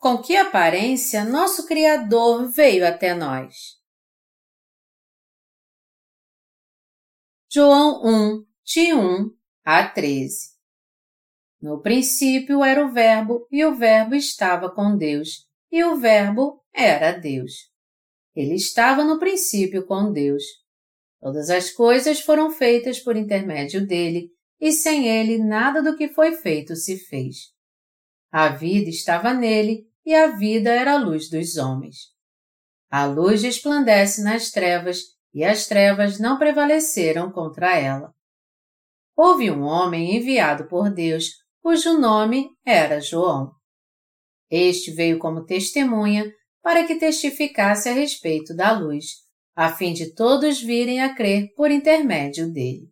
Com 0.00 0.16
que 0.16 0.34
aparência 0.34 1.26
nosso 1.26 1.66
Criador 1.66 2.50
veio 2.50 2.88
até 2.88 3.14
nós? 3.14 3.78
João 7.52 8.00
1, 8.02 8.46
de 8.64 8.94
1 8.94 9.30
a 9.62 9.86
13 9.86 10.52
No 11.60 11.82
princípio 11.82 12.64
era 12.64 12.82
o 12.82 12.90
Verbo, 12.90 13.46
e 13.52 13.62
o 13.62 13.74
Verbo 13.74 14.14
estava 14.14 14.70
com 14.70 14.96
Deus, 14.96 15.46
e 15.70 15.84
o 15.84 15.96
Verbo 15.96 16.64
era 16.72 17.12
Deus. 17.12 17.70
Ele 18.34 18.54
estava 18.54 19.04
no 19.04 19.18
princípio 19.18 19.84
com 19.84 20.10
Deus. 20.10 20.42
Todas 21.20 21.50
as 21.50 21.70
coisas 21.70 22.20
foram 22.20 22.50
feitas 22.50 22.98
por 22.98 23.18
intermédio 23.18 23.86
dele, 23.86 24.32
e 24.58 24.72
sem 24.72 25.08
ele 25.08 25.36
nada 25.36 25.82
do 25.82 25.94
que 25.94 26.08
foi 26.08 26.32
feito 26.36 26.74
se 26.74 26.96
fez. 26.96 27.52
A 28.32 28.48
vida 28.48 28.88
estava 28.88 29.34
nele, 29.34 29.89
e 30.10 30.14
a 30.14 30.26
vida 30.26 30.70
era 30.70 30.94
a 30.94 30.98
luz 30.98 31.30
dos 31.30 31.56
homens. 31.56 31.96
A 32.90 33.04
luz 33.06 33.44
resplandece 33.44 34.24
nas 34.24 34.50
trevas, 34.50 34.98
e 35.32 35.44
as 35.44 35.68
trevas 35.68 36.18
não 36.18 36.36
prevaleceram 36.36 37.30
contra 37.30 37.78
ela. 37.78 38.12
Houve 39.16 39.52
um 39.52 39.62
homem 39.62 40.16
enviado 40.16 40.66
por 40.66 40.92
Deus, 40.92 41.26
cujo 41.62 41.96
nome 41.96 42.48
era 42.66 43.00
João. 43.00 43.52
Este 44.50 44.90
veio 44.90 45.16
como 45.20 45.44
testemunha 45.44 46.28
para 46.60 46.84
que 46.84 46.96
testificasse 46.96 47.88
a 47.88 47.92
respeito 47.92 48.52
da 48.52 48.72
luz, 48.72 49.04
a 49.54 49.72
fim 49.72 49.92
de 49.92 50.12
todos 50.12 50.60
virem 50.60 51.02
a 51.02 51.14
crer 51.14 51.54
por 51.54 51.70
intermédio 51.70 52.52
dele. 52.52 52.88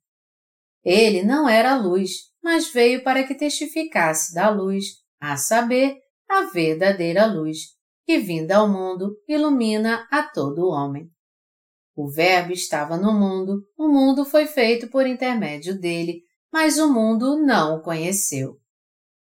Ele 0.85 1.25
não 1.25 1.49
era 1.49 1.75
luz, 1.75 2.13
mas 2.41 2.73
veio 2.73 3.03
para 3.03 3.27
que 3.27 3.35
testificasse 3.35 4.33
da 4.33 4.49
luz, 4.49 4.85
a 5.21 5.37
saber, 5.37 5.97
a 6.29 6.43
verdadeira 6.43 7.27
luz, 7.27 7.59
que 8.05 8.19
vinda 8.19 8.57
ao 8.57 8.69
mundo 8.69 9.17
ilumina 9.27 10.07
a 10.11 10.23
todo 10.23 10.69
homem. 10.69 11.11
O 11.97 12.09
Verbo 12.11 12.53
estava 12.53 12.97
no 12.97 13.13
mundo, 13.13 13.63
o 13.77 13.89
mundo 13.89 14.25
foi 14.25 14.47
feito 14.47 14.89
por 14.89 15.07
intermédio 15.07 15.79
dele, 15.79 16.23
mas 16.53 16.79
o 16.79 16.93
mundo 16.93 17.37
não 17.37 17.77
o 17.77 17.83
conheceu. 17.83 18.57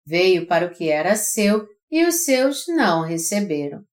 Veio 0.06 0.48
para 0.48 0.68
o 0.68 0.72
que 0.72 0.90
era 0.90 1.16
seu 1.16 1.68
e 1.92 2.06
os 2.06 2.24
seus 2.24 2.66
não 2.68 3.02
o 3.02 3.04
receberam. 3.04 3.84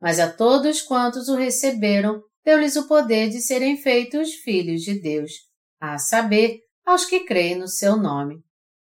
Mas 0.00 0.18
a 0.18 0.30
todos 0.30 0.82
quantos 0.82 1.28
o 1.28 1.36
receberam, 1.36 2.22
deu-lhes 2.44 2.76
o 2.76 2.88
poder 2.88 3.30
de 3.30 3.40
serem 3.40 3.76
feitos 3.76 4.34
filhos 4.34 4.82
de 4.82 5.00
Deus, 5.00 5.32
a 5.80 5.98
saber, 5.98 6.60
aos 6.84 7.04
que 7.04 7.20
creem 7.20 7.56
no 7.56 7.68
seu 7.68 7.96
nome 7.96 8.42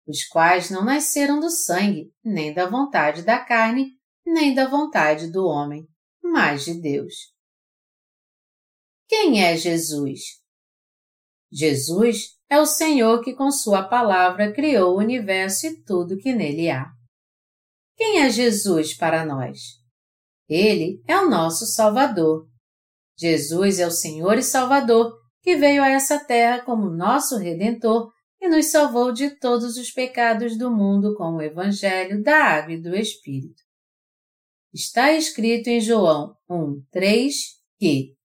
os 0.08 0.26
quais 0.26 0.70
não 0.70 0.86
nasceram 0.86 1.40
do 1.40 1.50
sangue, 1.52 2.12
nem 2.24 2.54
da 2.54 2.70
vontade 2.70 3.24
da 3.24 3.38
carne, 3.44 3.92
nem 4.26 4.56
da 4.56 4.68
vontade 4.68 5.30
do 5.32 5.46
homem, 5.46 5.86
mas 6.24 6.64
de 6.64 6.80
Deus. 6.80 7.14
Quem 9.08 9.44
é 9.44 9.58
Jesus? 9.58 10.22
Jesus 11.52 12.38
é 12.50 12.60
o 12.60 12.66
Senhor 12.66 13.22
que 13.22 13.34
com 13.34 13.52
Sua 13.52 13.84
palavra 13.84 14.54
criou 14.54 14.96
o 14.96 15.00
universo 15.00 15.68
e 15.68 15.84
tudo 15.84 16.18
que 16.18 16.34
nele 16.34 16.70
há. 16.70 16.86
Quem 17.96 18.20
é 18.22 18.30
Jesus 18.30 18.96
para 18.96 19.26
nós? 19.26 19.60
Ele 20.48 21.02
é 21.08 21.18
o 21.18 21.30
nosso 21.30 21.66
Salvador. 21.66 22.48
Jesus 23.18 23.80
é 23.80 23.88
o 23.88 23.92
Senhor 23.92 24.38
e 24.38 24.44
Salvador 24.44 25.18
que 25.42 25.56
veio 25.56 25.82
a 25.82 25.90
essa 25.90 26.24
terra 26.24 26.64
como 26.64 26.90
nosso 26.90 27.38
Redentor 27.38 28.12
e 28.40 28.48
nos 28.48 28.68
salvou 28.68 29.12
de 29.12 29.32
todos 29.32 29.78
os 29.78 29.92
pecados 29.92 30.58
do 30.58 30.70
mundo 30.70 31.16
com 31.16 31.36
o 31.36 31.42
Evangelho 31.42 32.22
da 32.22 32.44
Água 32.44 32.74
e 32.74 32.82
do 32.82 32.96
Espírito. 32.96 33.64
Está 34.74 35.12
escrito 35.12 35.68
em 35.68 35.82
João 35.82 36.36
1, 36.50 36.84
3 36.92 37.34
que 37.80 38.16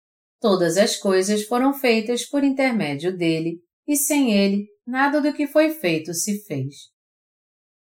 todas 0.41 0.77
as 0.77 0.97
coisas 0.97 1.45
foram 1.45 1.73
feitas 1.73 2.25
por 2.25 2.43
intermédio 2.43 3.17
dele, 3.17 3.63
e 3.87 3.97
sem 3.97 4.33
ele 4.33 4.67
nada 4.87 5.21
do 5.21 5.33
que 5.33 5.47
foi 5.47 5.71
feito 5.71 6.13
se 6.13 6.45
fez. 6.45 6.91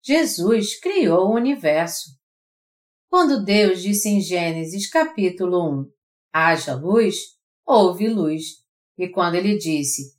Jesus 0.03 0.79
criou 0.81 1.29
o 1.29 1.35
universo. 1.35 2.11
Quando 3.09 3.45
Deus 3.45 3.83
disse 3.83 4.09
em 4.09 4.21
Gênesis 4.21 4.89
capítulo 4.89 5.81
1, 5.81 5.91
haja 6.33 6.75
luz, 6.75 7.17
houve 7.67 8.09
luz. 8.09 8.43
E 8.97 9.09
quando 9.09 9.35
ele 9.35 9.57
disse, 9.57 10.17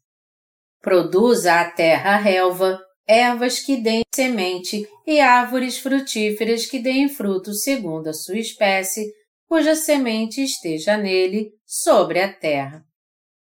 Produza 0.81 1.61
a 1.61 1.69
terra 1.69 2.17
relva, 2.17 2.79
ervas 3.07 3.59
que 3.59 3.77
deem 3.77 4.01
semente 4.13 4.87
e 5.05 5.19
árvores 5.19 5.77
frutíferas 5.77 6.65
que 6.65 6.79
deem 6.79 7.07
fruto 7.07 7.53
segundo 7.53 8.07
a 8.07 8.13
sua 8.13 8.39
espécie, 8.39 9.13
cuja 9.47 9.75
semente 9.75 10.41
esteja 10.41 10.97
nele, 10.97 11.51
sobre 11.65 12.19
a 12.19 12.33
terra. 12.33 12.83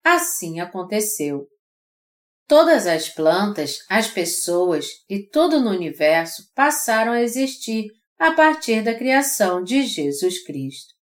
Assim 0.02 0.58
aconteceu. 0.58 1.46
Todas 2.46 2.86
as 2.86 3.10
plantas, 3.10 3.80
as 3.90 4.08
pessoas 4.08 4.86
e 5.06 5.22
tudo 5.28 5.60
no 5.60 5.68
universo 5.68 6.44
passaram 6.54 7.12
a 7.12 7.20
existir 7.20 7.90
a 8.18 8.32
partir 8.32 8.82
da 8.82 8.94
criação 8.94 9.62
de 9.62 9.82
Jesus 9.82 10.42
Cristo. 10.44 10.94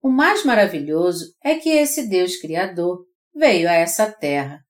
O 0.00 0.08
mais 0.08 0.44
maravilhoso 0.44 1.34
é 1.42 1.56
que 1.56 1.70
esse 1.70 2.08
Deus 2.08 2.36
Criador 2.36 3.04
veio 3.34 3.68
a 3.68 3.72
essa 3.72 4.08
terra 4.10 4.60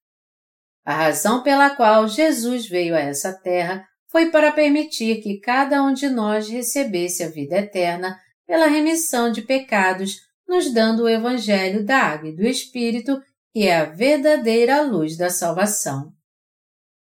a 0.89 0.95
razão 0.95 1.43
pela 1.43 1.69
qual 1.69 2.09
Jesus 2.09 2.67
veio 2.67 2.97
a 2.97 2.99
essa 2.99 3.35
terra 3.35 3.87
foi 4.11 4.31
para 4.31 4.51
permitir 4.51 5.21
que 5.21 5.39
cada 5.39 5.83
um 5.83 5.93
de 5.93 6.09
nós 6.09 6.49
recebesse 6.49 7.23
a 7.23 7.29
vida 7.29 7.59
eterna 7.59 8.19
pela 8.47 8.69
remissão 8.69 9.31
de 9.31 9.43
pecados, 9.43 10.17
nos 10.49 10.73
dando 10.73 11.03
o 11.03 11.09
Evangelho 11.09 11.85
da 11.85 11.99
Água 11.99 12.31
e 12.31 12.35
do 12.35 12.43
Espírito, 12.43 13.21
que 13.53 13.67
é 13.67 13.77
a 13.77 13.85
verdadeira 13.85 14.81
luz 14.81 15.15
da 15.15 15.29
salvação. 15.29 16.11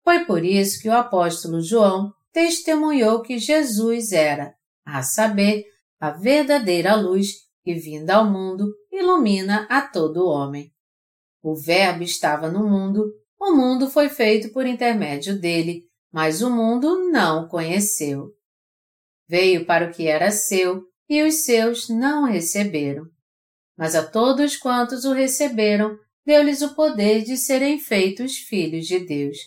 Foi 0.03 0.25
por 0.25 0.43
isso 0.43 0.81
que 0.81 0.89
o 0.89 0.97
apóstolo 0.97 1.61
João 1.61 2.11
testemunhou 2.33 3.21
que 3.21 3.37
Jesus 3.37 4.11
era, 4.11 4.55
a 4.83 5.03
saber, 5.03 5.65
a 5.99 6.09
verdadeira 6.09 6.95
luz 6.95 7.27
que, 7.63 7.75
vinda 7.75 8.15
ao 8.15 8.25
mundo, 8.27 8.73
ilumina 8.91 9.67
a 9.69 9.83
todo 9.83 10.25
homem. 10.25 10.73
O 11.43 11.55
Verbo 11.55 12.01
estava 12.01 12.49
no 12.49 12.67
mundo 12.67 13.05
o 13.39 13.51
mundo 13.51 13.89
foi 13.89 14.09
feito 14.09 14.51
por 14.51 14.65
intermédio 14.65 15.39
dele, 15.39 15.85
mas 16.11 16.41
o 16.41 16.49
mundo 16.49 17.09
não 17.09 17.43
o 17.43 17.47
conheceu. 17.47 18.33
Veio 19.27 19.65
para 19.65 19.87
o 19.87 19.93
que 19.93 20.07
era 20.07 20.31
seu, 20.31 20.83
e 21.09 21.21
os 21.23 21.45
seus 21.45 21.89
não 21.89 22.25
receberam. 22.25 23.05
Mas 23.77 23.95
a 23.95 24.05
todos 24.05 24.57
quantos 24.57 25.05
o 25.05 25.13
receberam, 25.13 25.97
deu-lhes 26.25 26.61
o 26.61 26.73
poder 26.73 27.23
de 27.23 27.37
serem 27.37 27.79
feitos 27.79 28.37
filhos 28.37 28.87
de 28.87 28.99
Deus, 28.99 29.37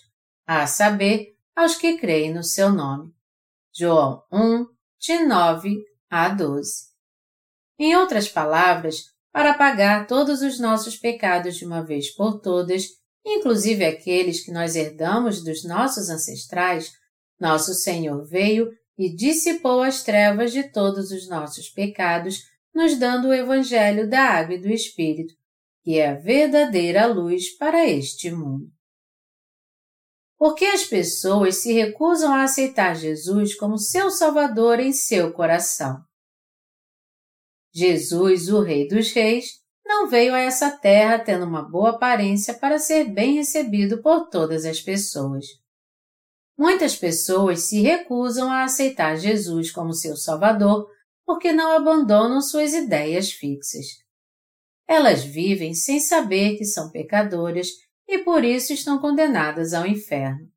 a 0.46 0.66
saber, 0.66 1.36
aos 1.54 1.74
que 1.74 1.98
creem 1.98 2.32
no 2.32 2.42
seu 2.42 2.70
nome. 2.70 3.12
João 3.72 4.22
1, 4.32 4.66
de 4.98 5.18
9 5.24 5.84
a 6.08 6.28
12. 6.28 6.90
Em 7.78 7.96
outras 7.96 8.28
palavras, 8.28 9.04
para 9.32 9.54
pagar 9.54 10.06
todos 10.06 10.42
os 10.42 10.58
nossos 10.58 10.96
pecados 10.96 11.56
de 11.56 11.64
uma 11.64 11.82
vez 11.82 12.10
por 12.14 12.40
todas, 12.40 12.99
inclusive 13.25 13.84
aqueles 13.84 14.44
que 14.44 14.53
nós 14.53 14.76
herdamos 14.76 15.42
dos 15.42 15.64
nossos 15.64 16.08
ancestrais, 16.08 16.92
nosso 17.38 17.75
Senhor 17.75 18.26
veio 18.26 18.70
e 18.98 19.14
dissipou 19.14 19.82
as 19.82 20.03
trevas 20.03 20.53
de 20.53 20.71
todos 20.71 21.10
os 21.10 21.28
nossos 21.28 21.71
pecados, 21.71 22.42
nos 22.74 22.98
dando 22.98 23.28
o 23.28 23.34
Evangelho 23.34 24.09
da 24.09 24.22
Água 24.22 24.54
e 24.54 24.60
do 24.60 24.68
Espírito, 24.68 25.34
que 25.83 25.98
é 25.98 26.10
a 26.10 26.15
verdadeira 26.15 27.06
luz 27.06 27.56
para 27.56 27.89
este 27.89 28.30
mundo. 28.30 28.71
Por 30.36 30.54
que 30.54 30.65
as 30.65 30.84
pessoas 30.84 31.56
se 31.56 31.72
recusam 31.72 32.33
a 32.33 32.44
aceitar 32.44 32.94
Jesus 32.94 33.54
como 33.54 33.78
seu 33.78 34.10
Salvador 34.10 34.80
em 34.80 34.92
seu 34.92 35.33
coração? 35.33 36.03
Jesus, 37.72 38.48
o 38.48 38.60
Rei 38.60 38.89
dos 38.89 39.12
Reis, 39.12 39.60
não 39.91 40.07
veio 40.07 40.33
a 40.33 40.39
essa 40.39 40.71
terra 40.71 41.19
tendo 41.19 41.45
uma 41.45 41.63
boa 41.63 41.91
aparência 41.91 42.54
para 42.54 42.78
ser 42.78 43.13
bem 43.13 43.34
recebido 43.34 44.01
por 44.01 44.28
todas 44.28 44.65
as 44.65 44.81
pessoas. 44.81 45.45
Muitas 46.57 46.95
pessoas 46.95 47.69
se 47.69 47.81
recusam 47.81 48.48
a 48.53 48.63
aceitar 48.63 49.16
Jesus 49.16 49.72
como 49.72 49.92
seu 49.92 50.16
Salvador 50.16 50.89
porque 51.27 51.53
não 51.53 51.72
abandonam 51.77 52.41
suas 52.41 52.72
ideias 52.72 53.33
fixas. 53.33 53.87
Elas 54.87 55.25
vivem 55.25 55.75
sem 55.75 55.98
saber 55.98 56.57
que 56.57 56.65
são 56.65 56.92
pecadoras 56.92 57.69
e 58.07 58.19
por 58.19 58.45
isso 58.45 58.72
estão 58.72 59.01
condenadas 59.01 59.75
ao 59.75 59.84
inferno. 59.84 60.48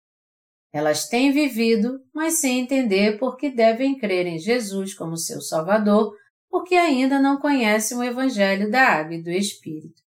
Elas 0.71 1.07
têm 1.07 1.31
vivido, 1.31 1.99
mas 2.13 2.35
sem 2.35 2.59
entender 2.59 3.17
por 3.17 3.35
que 3.35 3.49
devem 3.49 3.97
crer 3.97 4.27
em 4.27 4.37
Jesus 4.37 4.93
como 4.93 5.17
seu 5.17 5.41
Salvador 5.41 6.15
porque 6.53 6.75
ainda 6.75 7.19
não 7.19 7.39
conhecem 7.39 7.97
o 7.97 8.03
Evangelho 8.03 8.69
da 8.69 8.87
Água 8.87 9.15
e 9.15 9.23
do 9.23 9.31
Espírito. 9.31 10.03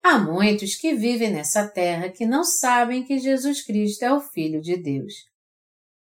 Há 0.00 0.16
muitos 0.16 0.76
que 0.76 0.94
vivem 0.94 1.32
nessa 1.32 1.66
terra 1.66 2.08
que 2.08 2.24
não 2.24 2.44
sabem 2.44 3.04
que 3.04 3.18
Jesus 3.18 3.60
Cristo 3.60 4.04
é 4.04 4.12
o 4.12 4.20
Filho 4.20 4.60
de 4.60 4.76
Deus. 4.76 5.12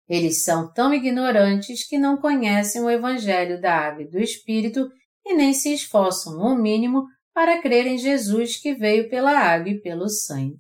Eles 0.07 0.45
são 0.45 0.71
tão 0.71 0.93
ignorantes 0.93 1.89
que 1.89 1.97
não 1.97 2.19
conhecem 2.19 2.83
o 2.83 2.91
Evangelho 2.91 3.59
da 3.59 3.75
Água 3.75 4.03
e 4.03 4.11
do 4.11 4.19
Espírito 4.19 4.87
e 5.25 5.33
nem 5.33 5.55
se 5.55 5.73
esforçam 5.73 6.37
o 6.37 6.55
mínimo 6.55 7.07
para 7.33 7.63
crer 7.63 7.87
em 7.87 7.97
Jesus 7.97 8.61
que 8.61 8.75
veio 8.75 9.09
pela 9.09 9.33
água 9.33 9.71
e 9.71 9.81
pelo 9.81 10.11
sangue. 10.11 10.59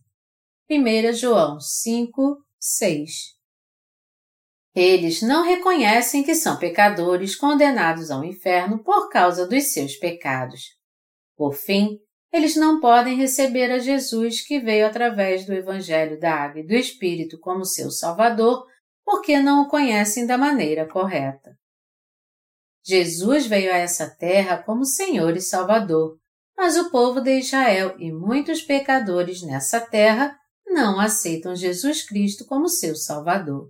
1 0.70 1.12
João 1.12 1.60
5, 1.60 2.38
6 2.58 3.41
Eles 4.74 5.20
não 5.20 5.44
reconhecem 5.44 6.22
que 6.22 6.34
são 6.34 6.56
pecadores 6.56 7.36
condenados 7.36 8.10
ao 8.10 8.24
inferno 8.24 8.82
por 8.82 9.10
causa 9.10 9.46
dos 9.46 9.72
seus 9.72 9.96
pecados. 9.96 10.62
Por 11.36 11.52
fim, 11.52 11.98
eles 12.32 12.56
não 12.56 12.80
podem 12.80 13.14
receber 13.16 13.70
a 13.70 13.78
Jesus 13.78 14.40
que 14.40 14.58
veio 14.58 14.86
através 14.86 15.44
do 15.44 15.52
Evangelho 15.52 16.18
da 16.18 16.34
Água 16.34 16.60
e 16.60 16.66
do 16.66 16.72
Espírito 16.72 17.38
como 17.38 17.66
seu 17.66 17.90
Salvador, 17.90 18.66
porque 19.04 19.38
não 19.38 19.62
o 19.62 19.68
conhecem 19.68 20.26
da 20.26 20.38
maneira 20.38 20.88
correta. 20.88 21.54
Jesus 22.82 23.46
veio 23.46 23.72
a 23.72 23.76
essa 23.76 24.08
terra 24.08 24.56
como 24.56 24.86
Senhor 24.86 25.36
e 25.36 25.40
Salvador, 25.40 26.16
mas 26.56 26.76
o 26.78 26.90
povo 26.90 27.20
de 27.20 27.38
Israel 27.38 27.94
e 27.98 28.10
muitos 28.10 28.62
pecadores 28.62 29.42
nessa 29.42 29.80
terra 29.80 30.34
não 30.66 30.98
aceitam 30.98 31.54
Jesus 31.54 32.02
Cristo 32.02 32.46
como 32.46 32.68
seu 32.68 32.96
Salvador. 32.96 33.68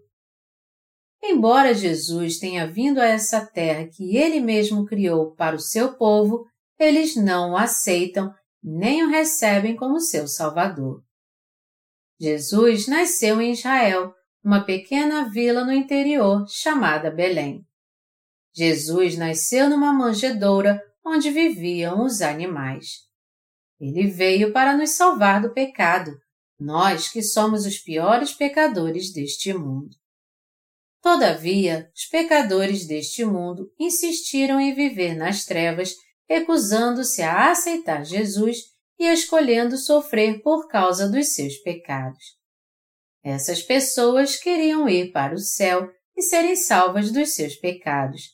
Embora 1.22 1.72
Jesus 1.72 2.38
tenha 2.38 2.66
vindo 2.66 2.98
a 2.98 3.06
essa 3.06 3.46
terra 3.46 3.86
que 3.86 4.16
ele 4.16 4.40
mesmo 4.40 4.84
criou 4.84 5.34
para 5.36 5.54
o 5.54 5.60
seu 5.60 5.96
povo, 5.96 6.44
eles 6.78 7.14
não 7.14 7.52
o 7.52 7.56
aceitam 7.56 8.34
nem 8.62 9.04
o 9.04 9.08
recebem 9.08 9.76
como 9.76 10.00
seu 10.00 10.26
Salvador. 10.26 11.02
Jesus 12.20 12.86
nasceu 12.86 13.40
em 13.40 13.52
Israel, 13.52 14.14
uma 14.44 14.64
pequena 14.64 15.28
vila 15.28 15.64
no 15.64 15.72
interior 15.72 16.44
chamada 16.48 17.10
Belém. 17.10 17.64
Jesus 18.54 19.16
nasceu 19.16 19.68
numa 19.70 19.92
manjedoura 19.92 20.80
onde 21.04 21.30
viviam 21.30 22.04
os 22.04 22.20
animais. 22.20 22.98
Ele 23.80 24.06
veio 24.08 24.52
para 24.52 24.76
nos 24.76 24.90
salvar 24.90 25.40
do 25.40 25.52
pecado, 25.52 26.12
nós 26.58 27.08
que 27.08 27.22
somos 27.22 27.66
os 27.66 27.78
piores 27.78 28.32
pecadores 28.32 29.12
deste 29.12 29.52
mundo. 29.52 30.01
Todavia, 31.02 31.90
os 31.94 32.06
pecadores 32.06 32.86
deste 32.86 33.24
mundo 33.24 33.72
insistiram 33.78 34.60
em 34.60 34.72
viver 34.72 35.16
nas 35.16 35.44
trevas 35.44 35.96
recusando-se 36.28 37.20
a 37.22 37.50
aceitar 37.50 38.04
Jesus 38.04 38.58
e 38.98 39.06
escolhendo 39.06 39.76
sofrer 39.76 40.40
por 40.42 40.68
causa 40.68 41.08
dos 41.08 41.34
seus 41.34 41.56
pecados. 41.58 42.22
Essas 43.22 43.62
pessoas 43.62 44.36
queriam 44.36 44.88
ir 44.88 45.12
para 45.12 45.34
o 45.34 45.38
céu 45.38 45.90
e 46.16 46.22
serem 46.22 46.56
salvas 46.56 47.10
dos 47.10 47.34
seus 47.34 47.56
pecados, 47.56 48.30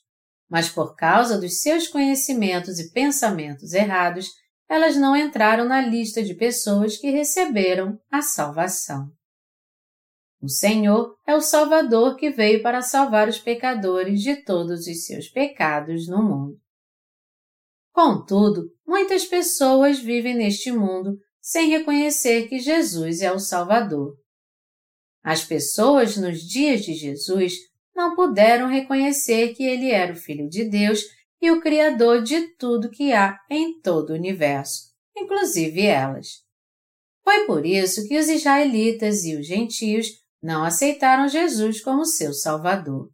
mas 0.48 0.68
por 0.68 0.94
causa 0.94 1.40
dos 1.40 1.60
seus 1.60 1.88
conhecimentos 1.88 2.78
e 2.78 2.92
pensamentos 2.92 3.72
errados, 3.72 4.30
elas 4.68 4.94
não 4.96 5.16
entraram 5.16 5.64
na 5.64 5.80
lista 5.80 6.22
de 6.22 6.34
pessoas 6.34 6.96
que 6.98 7.10
receberam 7.10 7.98
a 8.10 8.20
salvação. 8.20 9.10
O 10.40 10.48
Senhor 10.48 11.16
é 11.26 11.34
o 11.34 11.40
Salvador 11.40 12.16
que 12.16 12.30
veio 12.30 12.62
para 12.62 12.80
salvar 12.80 13.28
os 13.28 13.38
pecadores 13.38 14.20
de 14.20 14.36
todos 14.44 14.86
os 14.86 15.04
seus 15.04 15.28
pecados 15.28 16.06
no 16.06 16.22
mundo. 16.22 16.60
Contudo, 17.92 18.70
muitas 18.86 19.24
pessoas 19.24 19.98
vivem 19.98 20.36
neste 20.36 20.70
mundo 20.70 21.18
sem 21.40 21.70
reconhecer 21.70 22.48
que 22.48 22.60
Jesus 22.60 23.20
é 23.20 23.32
o 23.32 23.40
Salvador. 23.40 24.16
As 25.24 25.44
pessoas 25.44 26.16
nos 26.16 26.40
dias 26.40 26.84
de 26.84 26.94
Jesus 26.94 27.54
não 27.94 28.14
puderam 28.14 28.68
reconhecer 28.68 29.54
que 29.54 29.64
ele 29.64 29.90
era 29.90 30.12
o 30.12 30.16
Filho 30.16 30.48
de 30.48 30.64
Deus 30.64 31.02
e 31.42 31.50
o 31.50 31.60
Criador 31.60 32.22
de 32.22 32.54
tudo 32.56 32.90
que 32.90 33.12
há 33.12 33.36
em 33.50 33.80
todo 33.80 34.10
o 34.10 34.14
universo, 34.14 34.92
inclusive 35.16 35.84
elas. 35.84 36.44
Foi 37.24 37.44
por 37.46 37.66
isso 37.66 38.06
que 38.06 38.16
os 38.16 38.28
israelitas 38.28 39.24
e 39.24 39.34
os 39.34 39.44
gentios 39.44 40.06
não 40.42 40.64
aceitaram 40.64 41.28
Jesus 41.28 41.80
como 41.80 42.04
seu 42.04 42.32
Salvador. 42.32 43.10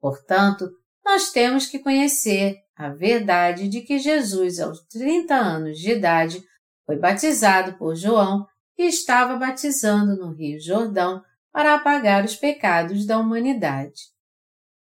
Portanto, 0.00 0.70
nós 1.04 1.30
temos 1.30 1.66
que 1.66 1.78
conhecer 1.78 2.56
a 2.76 2.90
verdade 2.90 3.68
de 3.68 3.80
que 3.80 3.98
Jesus, 3.98 4.60
aos 4.60 4.80
30 4.86 5.34
anos 5.34 5.78
de 5.78 5.92
idade, 5.92 6.42
foi 6.84 6.96
batizado 6.96 7.76
por 7.78 7.96
João 7.96 8.46
e 8.78 8.84
estava 8.84 9.36
batizando 9.36 10.16
no 10.16 10.32
Rio 10.32 10.60
Jordão 10.60 11.22
para 11.52 11.74
apagar 11.74 12.24
os 12.24 12.36
pecados 12.36 13.06
da 13.06 13.18
humanidade. 13.18 14.02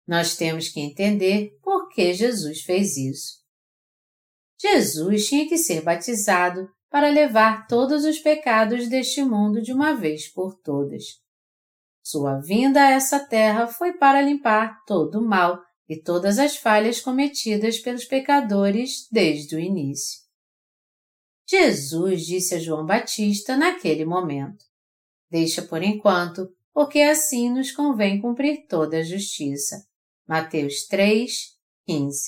Nós 0.07 0.37
temos 0.37 0.69
que 0.69 0.81
entender 0.81 1.59
por 1.63 1.89
que 1.89 2.15
Jesus 2.15 2.63
fez 2.63 2.97
isso. 2.97 3.41
Jesus 4.61 5.27
tinha 5.27 5.49
que 5.49 5.57
ser 5.57 5.83
batizado 5.83 6.69
para 6.91 7.09
levar 7.09 7.67
todos 7.67 8.05
os 8.05 8.19
pecados 8.19 8.89
deste 8.89 9.23
mundo 9.23 9.63
de 9.63 9.73
uma 9.73 9.95
vez 9.95 10.29
por 10.29 10.55
todas. 10.61 11.05
Sua 12.11 12.41
vinda 12.41 12.83
a 12.83 12.91
essa 12.91 13.21
terra 13.21 13.69
foi 13.69 13.93
para 13.93 14.21
limpar 14.21 14.85
todo 14.85 15.21
o 15.21 15.25
mal 15.25 15.63
e 15.89 15.97
todas 15.97 16.41
as 16.41 16.57
falhas 16.57 17.01
cometidas 17.01 17.79
pelos 17.79 18.05
pecadores 18.05 19.07
desde 19.13 19.55
o 19.55 19.61
início. 19.61 20.19
Jesus 21.49 22.27
disse 22.27 22.57
a 22.57 22.59
João 22.59 22.85
Batista 22.85 23.57
naquele 23.57 24.05
momento: 24.05 24.65
Deixa 25.31 25.63
por 25.63 25.85
enquanto, 25.85 26.53
porque 26.75 26.99
assim 26.99 27.49
nos 27.49 27.71
convém 27.71 28.21
cumprir 28.21 28.67
toda 28.67 28.99
a 28.99 29.05
justiça. 29.05 29.87
Mateus 30.27 30.89
3, 30.89 31.31
15. 31.87 32.21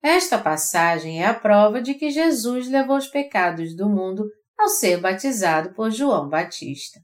Esta 0.00 0.38
passagem 0.38 1.20
é 1.20 1.26
a 1.26 1.34
prova 1.34 1.82
de 1.82 1.94
que 1.94 2.08
Jesus 2.08 2.68
levou 2.68 2.98
os 2.98 3.08
pecados 3.08 3.74
do 3.74 3.88
mundo 3.88 4.30
ao 4.56 4.68
ser 4.68 5.00
batizado 5.00 5.74
por 5.74 5.90
João 5.90 6.28
Batista. 6.28 7.00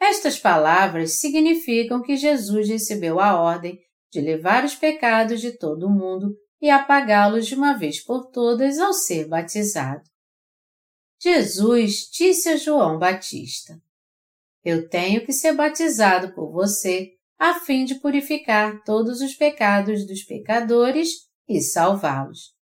Estas 0.00 0.38
palavras 0.38 1.20
significam 1.20 2.00
que 2.00 2.16
Jesus 2.16 2.68
recebeu 2.68 3.20
a 3.20 3.38
ordem 3.38 3.78
de 4.10 4.20
levar 4.20 4.64
os 4.64 4.74
pecados 4.74 5.40
de 5.40 5.52
todo 5.52 5.86
o 5.86 5.90
mundo 5.90 6.34
e 6.60 6.70
apagá-los 6.70 7.46
de 7.46 7.54
uma 7.54 7.74
vez 7.74 8.02
por 8.02 8.30
todas 8.30 8.78
ao 8.78 8.92
ser 8.94 9.28
batizado. 9.28 10.02
Jesus 11.22 12.08
disse 12.10 12.48
a 12.48 12.56
João 12.56 12.98
Batista: 12.98 13.78
Eu 14.64 14.88
tenho 14.88 15.24
que 15.24 15.32
ser 15.32 15.52
batizado 15.52 16.34
por 16.34 16.50
você 16.50 17.12
a 17.38 17.60
fim 17.60 17.84
de 17.84 17.96
purificar 17.96 18.82
todos 18.84 19.20
os 19.20 19.34
pecados 19.34 20.06
dos 20.06 20.22
pecadores 20.22 21.28
e 21.46 21.60
salvá-los. 21.60 22.54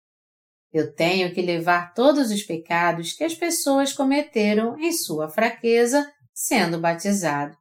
Eu 0.73 0.93
tenho 0.95 1.33
que 1.33 1.41
levar 1.41 1.95
todos 1.95 2.31
os 2.31 2.43
pecados 2.43 3.13
que 3.13 3.25
as 3.25 3.35
pessoas 3.35 3.93
cometeram 3.93 4.79
em 4.79 4.93
sua 4.93 5.29
fraqueza 5.29 6.13
sendo 6.39 6.79
batizado, 6.79 7.57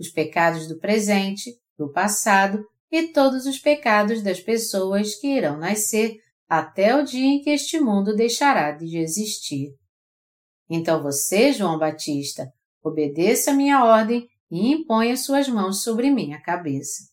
os 0.00 0.08
pecados 0.08 0.66
do 0.66 0.78
presente, 0.78 1.54
do 1.76 1.92
passado 1.92 2.64
e 2.90 3.08
todos 3.08 3.44
os 3.44 3.58
pecados 3.58 4.22
das 4.22 4.40
pessoas 4.40 5.14
que 5.16 5.26
irão 5.26 5.58
nascer 5.58 6.16
até 6.48 6.96
o 6.96 7.04
dia 7.04 7.26
em 7.26 7.42
que 7.42 7.50
este 7.50 7.78
mundo 7.78 8.16
deixará 8.16 8.70
de 8.70 8.96
existir. 8.96 9.74
Então 10.70 11.02
você, 11.02 11.52
João 11.52 11.78
Batista, 11.78 12.50
obedeça 12.82 13.50
a 13.50 13.54
minha 13.54 13.84
ordem 13.84 14.26
e 14.50 14.72
imponha 14.72 15.18
suas 15.18 15.46
mãos 15.46 15.82
sobre 15.82 16.10
minha 16.10 16.40
cabeça. 16.40 17.04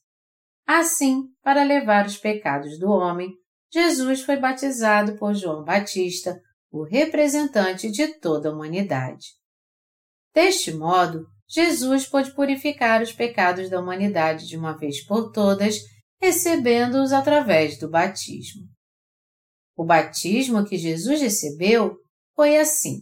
Assim, 0.65 1.23
para 1.43 1.65
levar 1.65 2.05
os 2.05 2.15
pecados 2.15 2.79
do 2.79 2.89
homem, 2.89 3.33
Jesus 3.69 4.21
foi 4.21 4.37
batizado 4.37 5.17
por 5.17 5.33
João 5.33 5.65
Batista, 5.65 6.39
o 6.71 6.83
representante 6.83 7.91
de 7.91 8.17
toda 8.19 8.47
a 8.47 8.53
humanidade. 8.53 9.40
Deste 10.33 10.71
modo, 10.71 11.25
Jesus 11.47 12.07
pôde 12.07 12.33
purificar 12.33 13.01
os 13.01 13.11
pecados 13.11 13.69
da 13.69 13.79
humanidade 13.79 14.47
de 14.47 14.57
uma 14.57 14.77
vez 14.77 15.05
por 15.05 15.31
todas, 15.31 15.77
recebendo-os 16.21 17.11
através 17.11 17.77
do 17.77 17.89
batismo. 17.89 18.63
O 19.75 19.83
batismo 19.83 20.63
que 20.65 20.77
Jesus 20.77 21.21
recebeu 21.21 21.97
foi 22.35 22.57
assim. 22.57 23.01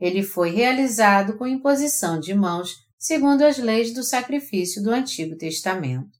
Ele 0.00 0.22
foi 0.22 0.50
realizado 0.50 1.38
com 1.38 1.46
imposição 1.46 2.18
de 2.18 2.34
mãos, 2.34 2.70
segundo 2.98 3.42
as 3.42 3.58
leis 3.58 3.94
do 3.94 4.02
sacrifício 4.02 4.82
do 4.82 4.90
Antigo 4.90 5.36
Testamento. 5.36 6.10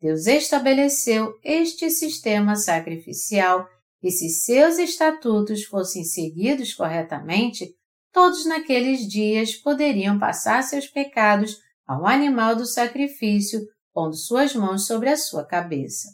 Deus 0.00 0.26
estabeleceu 0.26 1.32
este 1.42 1.90
sistema 1.90 2.56
sacrificial 2.56 3.66
e, 4.02 4.10
se 4.10 4.28
seus 4.28 4.78
estatutos 4.78 5.64
fossem 5.64 6.04
seguidos 6.04 6.74
corretamente, 6.74 7.74
todos 8.12 8.44
naqueles 8.46 9.06
dias 9.08 9.54
poderiam 9.54 10.18
passar 10.18 10.62
seus 10.62 10.86
pecados 10.86 11.56
ao 11.86 12.06
animal 12.06 12.54
do 12.54 12.66
sacrifício, 12.66 13.60
pondo 13.92 14.14
suas 14.14 14.54
mãos 14.54 14.86
sobre 14.86 15.08
a 15.08 15.16
sua 15.16 15.44
cabeça. 15.44 16.08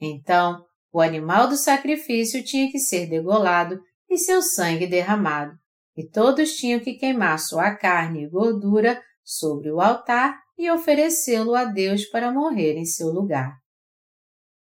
Então, 0.00 0.64
o 0.92 1.00
animal 1.00 1.48
do 1.48 1.56
sacrifício 1.56 2.44
tinha 2.44 2.70
que 2.70 2.78
ser 2.78 3.06
degolado 3.06 3.80
e 4.08 4.18
seu 4.18 4.42
sangue 4.42 4.86
derramado, 4.86 5.56
e 5.96 6.06
todos 6.06 6.56
tinham 6.56 6.80
que 6.80 6.94
queimar 6.94 7.38
sua 7.38 7.74
carne 7.74 8.24
e 8.24 8.28
gordura 8.28 9.02
sobre 9.24 9.70
o 9.70 9.80
altar 9.80 10.38
e 10.58 10.70
oferecê-lo 10.70 11.54
a 11.54 11.64
Deus 11.64 12.04
para 12.06 12.32
morrer 12.32 12.76
em 12.76 12.84
seu 12.84 13.08
lugar. 13.08 13.56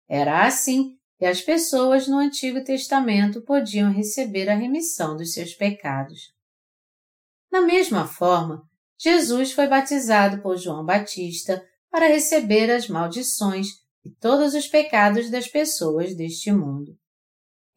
Era 0.07 0.45
assim 0.45 0.97
que 1.17 1.25
as 1.25 1.41
pessoas 1.41 2.07
no 2.07 2.17
Antigo 2.17 2.63
Testamento 2.63 3.41
podiam 3.41 3.91
receber 3.91 4.49
a 4.49 4.55
remissão 4.55 5.15
dos 5.15 5.33
seus 5.33 5.53
pecados. 5.53 6.32
Da 7.53 7.61
mesma 7.61 8.07
forma, 8.07 8.67
Jesus 8.97 9.51
foi 9.51 9.67
batizado 9.67 10.41
por 10.41 10.57
João 10.57 10.83
Batista 10.83 11.63
para 11.91 12.07
receber 12.07 12.71
as 12.71 12.87
maldições 12.87 13.67
e 14.03 14.09
todos 14.09 14.55
os 14.55 14.67
pecados 14.67 15.29
das 15.29 15.47
pessoas 15.47 16.15
deste 16.15 16.51
mundo. 16.51 16.97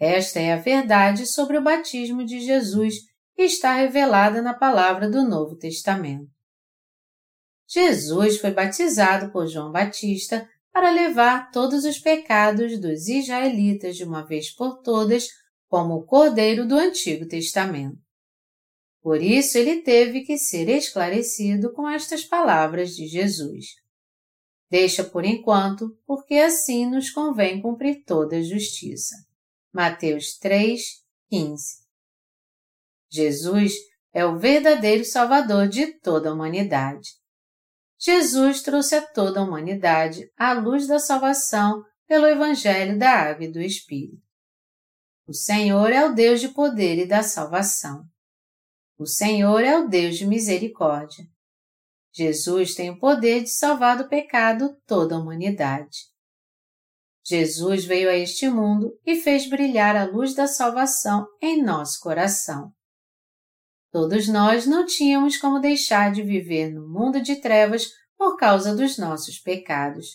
Esta 0.01 0.41
é 0.41 0.55
a 0.55 0.57
verdade 0.57 1.27
sobre 1.27 1.59
o 1.59 1.63
batismo 1.63 2.25
de 2.25 2.41
Jesus 2.41 2.95
que 3.35 3.43
está 3.43 3.75
revelada 3.75 4.41
na 4.41 4.55
palavra 4.55 5.11
do 5.11 5.29
Novo 5.29 5.55
Testamento. 5.59 6.31
Jesus 7.69 8.41
foi 8.41 8.53
batizado 8.53 9.31
por 9.31 9.47
João 9.47 9.71
Batista 9.71 10.49
para 10.73 10.89
levar 10.89 11.51
todos 11.51 11.85
os 11.85 11.99
pecados 11.99 12.81
dos 12.81 13.09
israelitas 13.09 13.95
de 13.95 14.05
uma 14.05 14.25
vez 14.25 14.51
por 14.51 14.81
todas, 14.81 15.29
como 15.69 15.97
o 15.97 16.07
Cordeiro 16.07 16.67
do 16.67 16.77
Antigo 16.77 17.29
Testamento. 17.29 18.06
Por 19.07 19.23
isso 19.23 19.57
ele 19.57 19.83
teve 19.83 20.23
que 20.23 20.37
ser 20.37 20.69
esclarecido 20.69 21.73
com 21.73 21.89
estas 21.89 22.25
palavras 22.25 22.97
de 22.97 23.07
Jesus. 23.07 23.77
Deixa 24.69 25.05
por 25.05 25.25
enquanto, 25.25 25.97
porque 26.05 26.35
assim 26.35 26.91
nos 26.91 27.09
convém 27.09 27.63
cumprir 27.63 28.03
toda 28.05 28.39
a 28.39 28.43
justiça. 28.43 29.15
Mateus 29.73 30.37
3, 30.39 31.05
15. 31.31 31.85
Jesus 33.09 33.75
é 34.13 34.27
o 34.27 34.41
verdadeiro 34.41 35.05
Salvador 35.05 35.69
de 35.69 35.87
toda 36.01 36.29
a 36.29 36.33
humanidade. 36.33 37.11
Jesus 37.97 38.61
trouxe 38.61 38.97
a 38.97 39.07
toda 39.07 39.39
a 39.39 39.45
humanidade 39.45 40.29
a 40.37 40.53
luz 40.53 40.89
da 40.89 40.99
salvação 40.99 41.85
pelo 42.09 42.27
Evangelho 42.27 42.99
da 42.99 43.13
Água 43.13 43.45
e 43.45 43.53
do 43.53 43.61
Espírito. 43.61 44.27
O 45.29 45.33
Senhor 45.33 45.93
é 45.93 46.05
o 46.05 46.13
Deus 46.13 46.41
de 46.41 46.49
poder 46.49 46.99
e 46.99 47.07
da 47.07 47.23
salvação. 47.23 48.05
O 48.99 49.07
Senhor 49.07 49.63
é 49.63 49.79
o 49.79 49.89
Deus 49.89 50.17
de 50.17 50.27
misericórdia. 50.27 51.27
Jesus 52.15 52.75
tem 52.75 52.89
o 52.89 52.99
poder 52.99 53.43
de 53.43 53.51
salvar 53.51 53.99
do 53.99 54.09
pecado 54.09 54.75
toda 54.87 55.15
a 55.15 55.19
humanidade. 55.19 55.99
Jesus 57.23 57.85
veio 57.85 58.09
a 58.09 58.15
este 58.15 58.49
mundo 58.49 58.99
e 59.05 59.17
fez 59.17 59.51
brilhar 59.51 59.97
a 59.97 60.05
luz 60.05 60.35
da 60.35 60.47
salvação 60.47 61.27
em 61.43 61.63
nosso 61.63 62.01
coração. 62.01 62.73
Todos 63.91 64.29
nós 64.29 64.67
não 64.67 64.87
tínhamos 64.87 65.37
como 65.37 65.61
deixar 65.61 66.11
de 66.11 66.23
viver 66.23 66.73
no 66.73 66.89
mundo 66.89 67.21
de 67.21 67.37
trevas 67.37 67.89
por 68.17 68.37
causa 68.37 68.75
dos 68.75 68.97
nossos 68.97 69.39
pecados. 69.39 70.07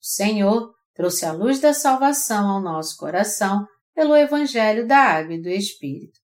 O 0.00 0.06
Senhor 0.06 0.72
trouxe 0.94 1.26
a 1.26 1.32
luz 1.32 1.58
da 1.58 1.74
salvação 1.74 2.48
ao 2.48 2.62
nosso 2.62 2.96
coração 2.96 3.66
pelo 3.92 4.16
Evangelho 4.16 4.86
da 4.86 4.98
Água 4.98 5.34
e 5.34 5.42
do 5.42 5.48
Espírito. 5.48 6.17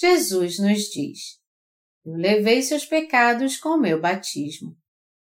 Jesus 0.00 0.58
nos 0.58 0.84
diz: 0.84 1.38
Eu 2.02 2.14
levei 2.14 2.62
seus 2.62 2.86
pecados 2.86 3.58
com 3.58 3.70
o 3.70 3.80
meu 3.80 4.00
batismo. 4.00 4.74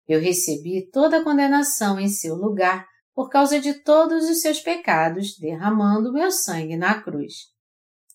Eu 0.06 0.20
recebi 0.20 0.90
toda 0.92 1.20
a 1.20 1.24
condenação 1.24 1.98
em 1.98 2.10
seu 2.10 2.36
lugar 2.36 2.86
por 3.14 3.30
causa 3.30 3.58
de 3.58 3.74
todos 3.74 4.30
os 4.30 4.42
seus 4.42 4.60
pecados, 4.60 5.38
derramando 5.40 6.12
meu 6.12 6.30
sangue 6.30 6.76
na 6.76 7.02
cruz. 7.02 7.34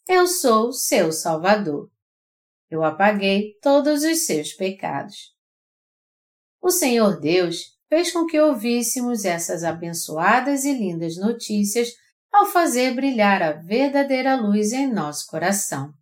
Eu 0.06 0.26
sou 0.26 0.70
seu 0.70 1.10
Salvador. 1.10 1.90
Eu 2.68 2.84
apaguei 2.84 3.54
todos 3.62 4.04
os 4.04 4.26
seus 4.26 4.52
pecados. 4.52 5.34
O 6.60 6.70
Senhor 6.70 7.18
Deus 7.18 7.78
fez 7.88 8.12
com 8.12 8.26
que 8.26 8.38
ouvíssemos 8.38 9.24
essas 9.24 9.64
abençoadas 9.64 10.64
e 10.64 10.74
lindas 10.74 11.16
notícias 11.16 11.88
ao 12.30 12.44
fazer 12.44 12.94
brilhar 12.94 13.42
a 13.42 13.52
verdadeira 13.52 14.36
luz 14.36 14.72
em 14.72 14.92
nosso 14.92 15.26
coração. 15.26 15.98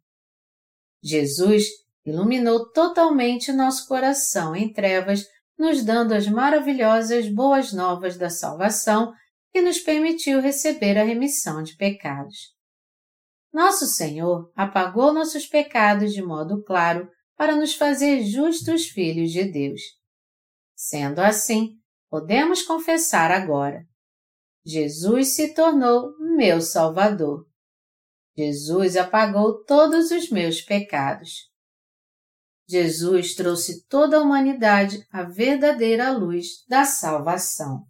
Jesus 1.03 1.65
iluminou 2.05 2.71
totalmente 2.73 3.53
nosso 3.53 3.87
coração 3.87 4.57
em 4.57 4.73
trevas, 4.73 5.25
nos 5.59 5.85
dando 5.85 6.13
as 6.13 6.27
maravilhosas 6.27 7.29
boas 7.29 7.73
novas 7.73 8.17
da 8.17 8.31
salvação 8.31 9.13
que 9.53 9.61
nos 9.61 9.79
permitiu 9.79 10.41
receber 10.41 10.97
a 10.99 11.05
remissão 11.05 11.63
de 11.63 11.77
pecados. 11.77 12.57
Nosso 13.53 13.87
Senhor 13.87 14.53
apagou 14.55 15.13
nossos 15.13 15.47
pecados 15.47 16.13
de 16.13 16.23
modo 16.23 16.63
claro 16.63 17.09
para 17.37 17.57
nos 17.57 17.75
fazer 17.75 18.23
justos 18.23 18.87
filhos 18.87 19.31
de 19.31 19.45
Deus. 19.45 19.81
Sendo 20.77 21.21
assim, 21.21 21.77
podemos 22.11 22.63
confessar 22.63 23.31
agora: 23.31 23.85
Jesus 24.65 25.35
se 25.35 25.55
tornou 25.55 26.13
meu 26.37 26.61
Salvador. 26.61 27.48
Jesus 28.39 28.97
apagou 28.97 29.65
todos 29.65 30.13
os 30.13 30.31
meus 30.31 30.61
pecados. 30.61 31.49
Jesus 32.69 33.35
trouxe 33.35 33.85
toda 33.89 34.17
a 34.17 34.23
humanidade 34.23 35.05
a 35.11 35.25
verdadeira 35.25 36.13
luz 36.13 36.65
da 36.69 36.85
salvação. 36.85 37.83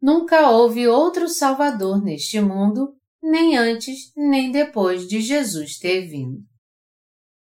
Nunca 0.00 0.48
houve 0.48 0.88
outro 0.88 1.28
Salvador 1.28 2.02
neste 2.02 2.40
mundo, 2.40 2.96
nem 3.22 3.58
antes 3.58 4.10
nem 4.16 4.50
depois 4.50 5.06
de 5.06 5.20
Jesus 5.20 5.76
ter 5.76 6.08
vindo. 6.08 6.42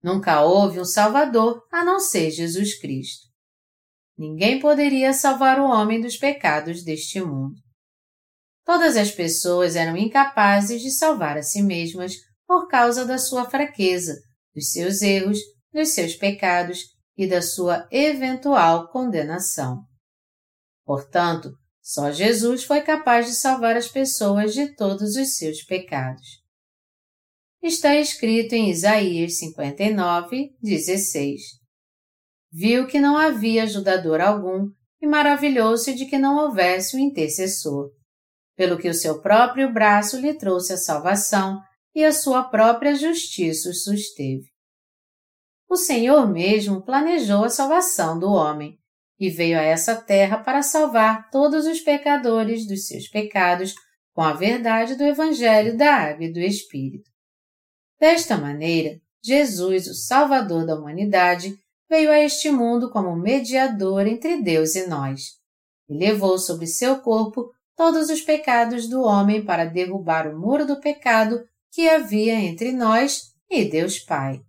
Nunca 0.03 0.43
houve 0.43 0.81
um 0.81 0.85
Salvador 0.85 1.63
a 1.71 1.85
não 1.85 2.01
ser 2.01 2.33
Jesus 2.33 2.77
Cristo. 2.81 3.29
Ninguém 4.19 4.59
poderia 4.59 5.13
salvar 5.13 5.61
o 5.61 5.67
homem 5.67 6.01
dos 6.01 6.17
pecados 6.17 6.83
deste 6.83 7.21
mundo. 7.21 7.55
Todas 8.65 8.97
as 8.97 9.11
pessoas 9.11 9.77
eram 9.77 9.97
incapazes 9.97 10.83
de 10.83 10.91
salvar 10.91 11.37
a 11.37 11.43
si 11.43 11.63
mesmas 11.63 12.15
por 12.47 12.69
causa 12.69 13.05
da 13.05 13.19
sua 13.19 13.49
fraqueza, 13.49 14.15
dos 14.55 14.71
seus 14.71 15.03
erros, 15.03 15.39
dos 15.73 15.91
seus 15.91 16.15
pecados 16.15 16.81
e 17.17 17.27
da 17.27 17.43
sua 17.43 17.87
eventual 17.91 18.89
condenação. 18.89 19.85
Portanto, 20.85 21.53
só 21.81 22.11
Jesus 22.11 22.65
foi 22.65 22.81
capaz 22.83 23.27
de 23.27 23.33
salvar 23.33 23.77
as 23.77 23.89
pessoas 23.89 24.55
de 24.55 24.75
todos 24.75 25.17
os 25.17 25.37
seus 25.37 25.63
pecados. 25.63 26.41
Está 27.63 27.95
escrito 27.97 28.55
em 28.55 28.71
Isaías 28.71 29.39
59, 29.39 30.57
16. 30.63 31.41
Viu 32.51 32.87
que 32.87 32.99
não 32.99 33.17
havia 33.17 33.65
ajudador 33.65 34.21
algum 34.21 34.71
e 35.01 35.07
maravilhou-se 35.07 35.95
de 35.95 36.07
que 36.07 36.19
não 36.19 36.37
houvesse 36.37 36.97
um 36.97 37.01
intercessor 37.01 37.91
pelo 38.61 38.77
que 38.77 38.91
o 38.91 38.93
seu 38.95 39.23
próprio 39.23 39.73
braço 39.73 40.21
lhe 40.21 40.35
trouxe 40.35 40.75
a 40.75 40.77
salvação 40.77 41.63
e 41.95 42.05
a 42.05 42.13
sua 42.13 42.45
própria 42.45 42.95
justiça 42.95 43.71
os 43.71 43.85
susteve. 43.85 44.51
O 45.67 45.77
Senhor 45.77 46.29
mesmo 46.29 46.85
planejou 46.85 47.43
a 47.43 47.49
salvação 47.49 48.19
do 48.19 48.31
homem 48.31 48.79
e 49.19 49.31
veio 49.31 49.59
a 49.59 49.63
essa 49.63 49.97
terra 49.97 50.37
para 50.37 50.61
salvar 50.61 51.31
todos 51.31 51.65
os 51.65 51.81
pecadores 51.81 52.69
dos 52.69 52.87
seus 52.87 53.09
pecados 53.09 53.73
com 54.13 54.21
a 54.21 54.35
verdade 54.35 54.95
do 54.95 55.05
Evangelho 55.05 55.75
da 55.75 55.95
Água 55.95 56.27
e 56.27 56.31
do 56.31 56.41
Espírito. 56.41 57.09
Desta 57.99 58.37
maneira, 58.37 59.01
Jesus, 59.25 59.87
o 59.87 59.95
Salvador 59.95 60.67
da 60.67 60.75
humanidade, 60.75 61.57
veio 61.89 62.11
a 62.11 62.21
este 62.21 62.51
mundo 62.51 62.91
como 62.91 63.17
mediador 63.17 64.07
entre 64.07 64.43
Deus 64.43 64.75
e 64.75 64.87
nós, 64.87 65.31
e 65.89 65.97
levou 65.97 66.39
sobre 66.39 66.67
seu 66.67 67.01
corpo 67.01 67.51
todos 67.81 68.11
os 68.11 68.21
pecados 68.21 68.87
do 68.87 69.01
homem 69.01 69.43
para 69.43 69.65
derrubar 69.65 70.29
o 70.29 70.39
muro 70.39 70.67
do 70.67 70.79
pecado 70.81 71.43
que 71.73 71.89
havia 71.89 72.35
entre 72.35 72.73
nós 72.73 73.35
e 73.49 73.65
Deus 73.65 73.99
Pai. 73.99 74.43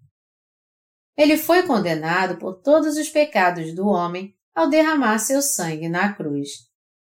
Ele 1.16 1.38
foi 1.38 1.64
condenado 1.64 2.38
por 2.38 2.56
todos 2.62 2.98
os 2.98 3.08
pecados 3.08 3.74
do 3.74 3.88
homem 3.88 4.36
ao 4.54 4.70
derramar 4.70 5.18
seu 5.18 5.42
sangue 5.42 5.88
na 5.88 6.14
cruz. 6.14 6.50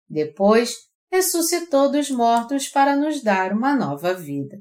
Depois, 0.07 0.77
ressuscitou 1.11 1.91
dos 1.91 2.09
mortos 2.09 2.69
para 2.69 2.95
nos 2.95 3.21
dar 3.21 3.51
uma 3.51 3.75
nova 3.75 4.13
vida. 4.13 4.57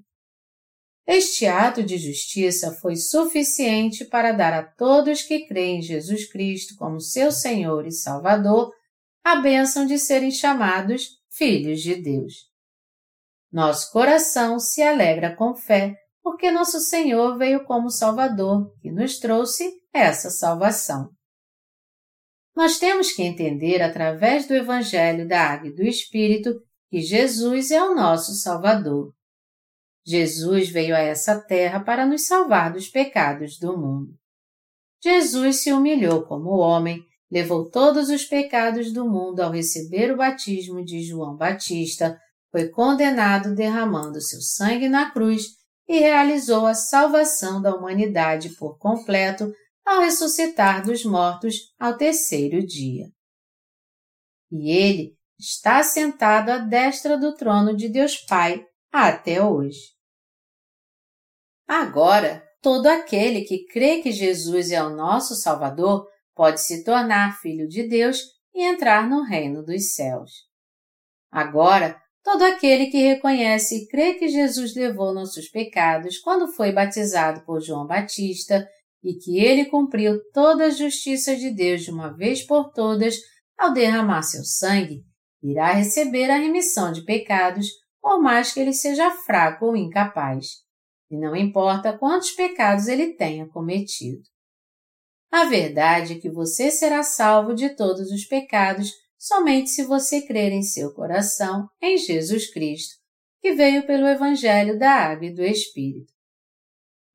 Este 1.06 1.46
ato 1.46 1.84
de 1.84 1.98
justiça 1.98 2.72
foi 2.80 2.96
suficiente 2.96 4.04
para 4.04 4.32
dar 4.32 4.52
a 4.52 4.64
todos 4.64 5.22
que 5.22 5.46
creem 5.46 5.78
em 5.78 5.82
Jesus 5.82 6.28
Cristo 6.28 6.74
como 6.76 7.00
seu 7.00 7.30
Senhor 7.30 7.86
e 7.86 7.92
Salvador 7.92 8.74
a 9.22 9.36
bênção 9.36 9.86
de 9.86 10.00
serem 10.00 10.32
chamados 10.32 11.19
filhos 11.40 11.80
de 11.80 11.94
Deus. 11.94 12.50
Nosso 13.50 13.90
coração 13.92 14.58
se 14.58 14.82
alegra 14.82 15.34
com 15.34 15.54
fé, 15.54 15.94
porque 16.22 16.50
nosso 16.50 16.78
Senhor 16.80 17.38
veio 17.38 17.64
como 17.64 17.88
Salvador, 17.88 18.70
que 18.82 18.92
nos 18.92 19.18
trouxe 19.18 19.72
essa 19.90 20.28
salvação. 20.28 21.08
Nós 22.54 22.78
temos 22.78 23.12
que 23.12 23.22
entender 23.22 23.80
através 23.80 24.46
do 24.46 24.52
Evangelho 24.52 25.26
da 25.26 25.40
Água 25.40 25.68
e 25.68 25.74
do 25.74 25.82
Espírito 25.82 26.60
que 26.90 27.00
Jesus 27.00 27.70
é 27.70 27.82
o 27.82 27.94
nosso 27.94 28.34
Salvador. 28.34 29.14
Jesus 30.04 30.68
veio 30.68 30.94
a 30.94 30.98
essa 30.98 31.40
terra 31.40 31.80
para 31.80 32.04
nos 32.04 32.26
salvar 32.26 32.70
dos 32.70 32.88
pecados 32.88 33.58
do 33.58 33.78
mundo. 33.78 34.14
Jesus 35.02 35.62
se 35.62 35.72
humilhou 35.72 36.22
como 36.26 36.58
homem, 36.58 37.02
levou 37.30 37.70
todos 37.70 38.08
os 38.08 38.24
pecados 38.24 38.92
do 38.92 39.08
mundo 39.08 39.40
ao 39.40 39.52
receber 39.52 40.12
o 40.12 40.16
batismo 40.16 40.84
de 40.84 41.02
João 41.02 41.36
Batista, 41.36 42.18
foi 42.50 42.68
condenado 42.68 43.54
derramando 43.54 44.20
seu 44.20 44.40
sangue 44.40 44.88
na 44.88 45.10
cruz 45.10 45.44
e 45.88 45.98
realizou 45.98 46.66
a 46.66 46.74
salvação 46.74 47.62
da 47.62 47.74
humanidade 47.74 48.50
por 48.56 48.78
completo 48.78 49.52
ao 49.84 50.00
ressuscitar 50.00 50.84
dos 50.84 51.04
mortos 51.04 51.54
ao 51.78 51.96
terceiro 51.96 52.64
dia. 52.66 53.06
E 54.50 54.70
ele 54.70 55.16
está 55.38 55.82
sentado 55.82 56.50
à 56.50 56.58
destra 56.58 57.16
do 57.16 57.34
trono 57.34 57.76
de 57.76 57.88
Deus 57.88 58.16
Pai 58.16 58.64
até 58.92 59.42
hoje. 59.42 59.94
Agora, 61.66 62.44
todo 62.60 62.86
aquele 62.86 63.42
que 63.42 63.64
crê 63.66 64.02
que 64.02 64.10
Jesus 64.10 64.70
é 64.70 64.82
o 64.82 64.90
nosso 64.90 65.36
Salvador 65.36 66.06
pode 66.40 66.62
se 66.62 66.82
tornar 66.82 67.38
filho 67.38 67.68
de 67.68 67.86
Deus 67.86 68.22
e 68.54 68.64
entrar 68.64 69.06
no 69.06 69.22
reino 69.22 69.62
dos 69.62 69.94
céus. 69.94 70.30
Agora, 71.30 72.00
todo 72.24 72.40
aquele 72.44 72.86
que 72.86 72.96
reconhece 72.96 73.76
e 73.76 73.86
crê 73.86 74.14
que 74.14 74.26
Jesus 74.26 74.74
levou 74.74 75.12
nossos 75.12 75.50
pecados 75.50 76.16
quando 76.16 76.50
foi 76.50 76.72
batizado 76.72 77.44
por 77.44 77.60
João 77.60 77.86
Batista 77.86 78.66
e 79.04 79.16
que 79.16 79.38
ele 79.38 79.66
cumpriu 79.66 80.18
toda 80.32 80.64
a 80.64 80.70
justiça 80.70 81.36
de 81.36 81.50
Deus 81.50 81.82
de 81.82 81.90
uma 81.90 82.16
vez 82.16 82.42
por 82.42 82.72
todas 82.72 83.16
ao 83.58 83.74
derramar 83.74 84.22
seu 84.22 84.42
sangue, 84.42 85.04
irá 85.42 85.72
receber 85.72 86.30
a 86.30 86.38
remissão 86.38 86.90
de 86.90 87.04
pecados, 87.04 87.66
por 88.00 88.18
mais 88.18 88.50
que 88.50 88.60
ele 88.60 88.72
seja 88.72 89.10
fraco 89.10 89.66
ou 89.66 89.76
incapaz, 89.76 90.46
e 91.10 91.18
não 91.18 91.36
importa 91.36 91.98
quantos 91.98 92.30
pecados 92.30 92.88
ele 92.88 93.12
tenha 93.12 93.46
cometido. 93.46 94.22
A 95.30 95.44
verdade 95.44 96.14
é 96.14 96.18
que 96.18 96.28
você 96.28 96.70
será 96.70 97.02
salvo 97.02 97.54
de 97.54 97.70
todos 97.70 98.10
os 98.10 98.24
pecados 98.24 98.92
somente 99.16 99.70
se 99.70 99.84
você 99.84 100.22
crer 100.22 100.50
em 100.50 100.62
seu 100.62 100.92
coração 100.92 101.68
em 101.80 101.96
Jesus 101.96 102.50
Cristo, 102.50 102.96
que 103.40 103.52
veio 103.52 103.86
pelo 103.86 104.08
Evangelho 104.08 104.78
da 104.78 104.90
Água 104.90 105.26
e 105.26 105.34
do 105.34 105.42
Espírito. 105.44 106.12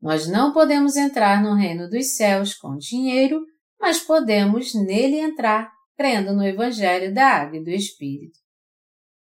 Nós 0.02 0.28
não 0.28 0.54
podemos 0.54 0.96
entrar 0.96 1.44
no 1.44 1.56
reino 1.56 1.90
dos 1.90 2.16
céus 2.16 2.54
com 2.54 2.78
dinheiro, 2.78 3.44
mas 3.80 4.00
podemos 4.00 4.74
nele 4.74 5.18
entrar 5.18 5.72
crendo 5.98 6.34
no 6.34 6.46
Evangelho 6.46 7.14
da 7.14 7.28
Água 7.28 7.58
e 7.58 7.64
do 7.64 7.70
Espírito. 7.70 8.40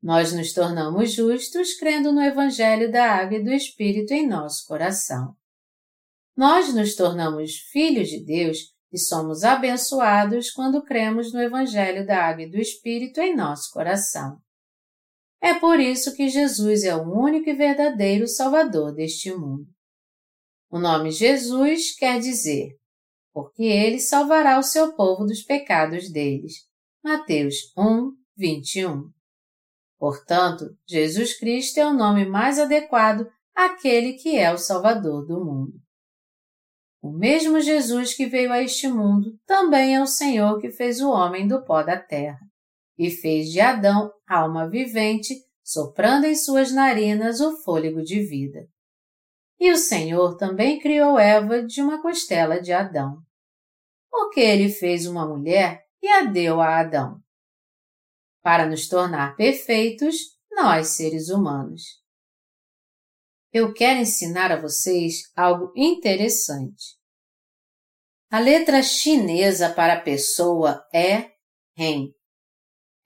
Nós 0.02 0.32
nos 0.32 0.52
tornamos 0.52 1.12
justos 1.12 1.74
crendo 1.74 2.12
no 2.12 2.20
Evangelho 2.20 2.90
da 2.90 3.10
Água 3.10 3.38
e 3.38 3.42
do 3.42 3.52
Espírito 3.52 4.12
em 4.12 4.26
nosso 4.26 4.66
coração. 4.66 5.34
Nós 6.36 6.74
nos 6.74 6.94
tornamos 6.94 7.56
filhos 7.72 8.08
de 8.08 8.22
Deus 8.22 8.58
e 8.92 8.98
somos 8.98 9.42
abençoados 9.42 10.50
quando 10.50 10.82
cremos 10.82 11.32
no 11.32 11.40
Evangelho 11.40 12.06
da 12.06 12.26
Água 12.26 12.42
e 12.42 12.50
do 12.50 12.58
Espírito 12.58 13.20
em 13.20 13.34
nosso 13.34 13.72
coração. 13.72 14.38
É 15.40 15.54
por 15.54 15.80
isso 15.80 16.14
que 16.14 16.28
Jesus 16.28 16.84
é 16.84 16.94
o 16.94 17.10
único 17.10 17.48
e 17.48 17.54
verdadeiro 17.54 18.28
Salvador 18.28 18.92
deste 18.92 19.32
mundo. 19.32 19.66
O 20.70 20.78
nome 20.78 21.10
Jesus 21.10 21.96
quer 21.96 22.20
dizer, 22.20 22.68
porque 23.32 23.62
ele 23.62 23.98
salvará 23.98 24.58
o 24.58 24.62
seu 24.62 24.94
povo 24.94 25.24
dos 25.24 25.42
pecados 25.42 26.10
deles. 26.10 26.52
Mateus 27.02 27.72
1, 27.78 28.12
21. 28.36 29.10
Portanto, 29.98 30.66
Jesus 30.86 31.38
Cristo 31.38 31.78
é 31.78 31.86
o 31.86 31.94
nome 31.94 32.26
mais 32.26 32.58
adequado 32.58 33.26
àquele 33.54 34.14
que 34.14 34.36
é 34.36 34.52
o 34.52 34.58
Salvador 34.58 35.24
do 35.26 35.42
mundo. 35.42 35.85
O 37.06 37.12
mesmo 37.12 37.60
Jesus 37.60 38.14
que 38.14 38.26
veio 38.26 38.52
a 38.52 38.60
este 38.60 38.88
mundo 38.88 39.38
também 39.46 39.94
é 39.94 40.02
o 40.02 40.08
Senhor 40.08 40.58
que 40.58 40.72
fez 40.72 41.00
o 41.00 41.08
homem 41.08 41.46
do 41.46 41.64
pó 41.64 41.80
da 41.80 41.96
terra 41.96 42.40
e 42.98 43.12
fez 43.12 43.52
de 43.52 43.60
Adão 43.60 44.10
alma 44.26 44.68
vivente, 44.68 45.36
soprando 45.62 46.24
em 46.24 46.34
suas 46.34 46.72
narinas 46.72 47.40
o 47.40 47.62
fôlego 47.62 48.02
de 48.02 48.22
vida. 48.22 48.66
E 49.60 49.70
o 49.70 49.76
Senhor 49.76 50.36
também 50.36 50.80
criou 50.80 51.16
Eva 51.16 51.62
de 51.62 51.80
uma 51.80 52.02
costela 52.02 52.60
de 52.60 52.72
Adão. 52.72 53.22
Porque 54.10 54.40
ele 54.40 54.68
fez 54.68 55.06
uma 55.06 55.28
mulher 55.28 55.84
e 56.02 56.08
a 56.08 56.24
deu 56.24 56.60
a 56.60 56.80
Adão. 56.80 57.20
Para 58.42 58.66
nos 58.66 58.88
tornar 58.88 59.36
perfeitos, 59.36 60.16
nós 60.50 60.88
seres 60.88 61.28
humanos. 61.28 61.82
Eu 63.52 63.72
quero 63.72 64.00
ensinar 64.00 64.50
a 64.50 64.60
vocês 64.60 65.30
algo 65.36 65.72
interessante. 65.76 66.95
A 68.36 68.38
letra 68.38 68.82
chinesa 68.82 69.70
para 69.70 69.98
pessoa 69.98 70.84
é 70.92 71.30
Ren. 71.74 72.10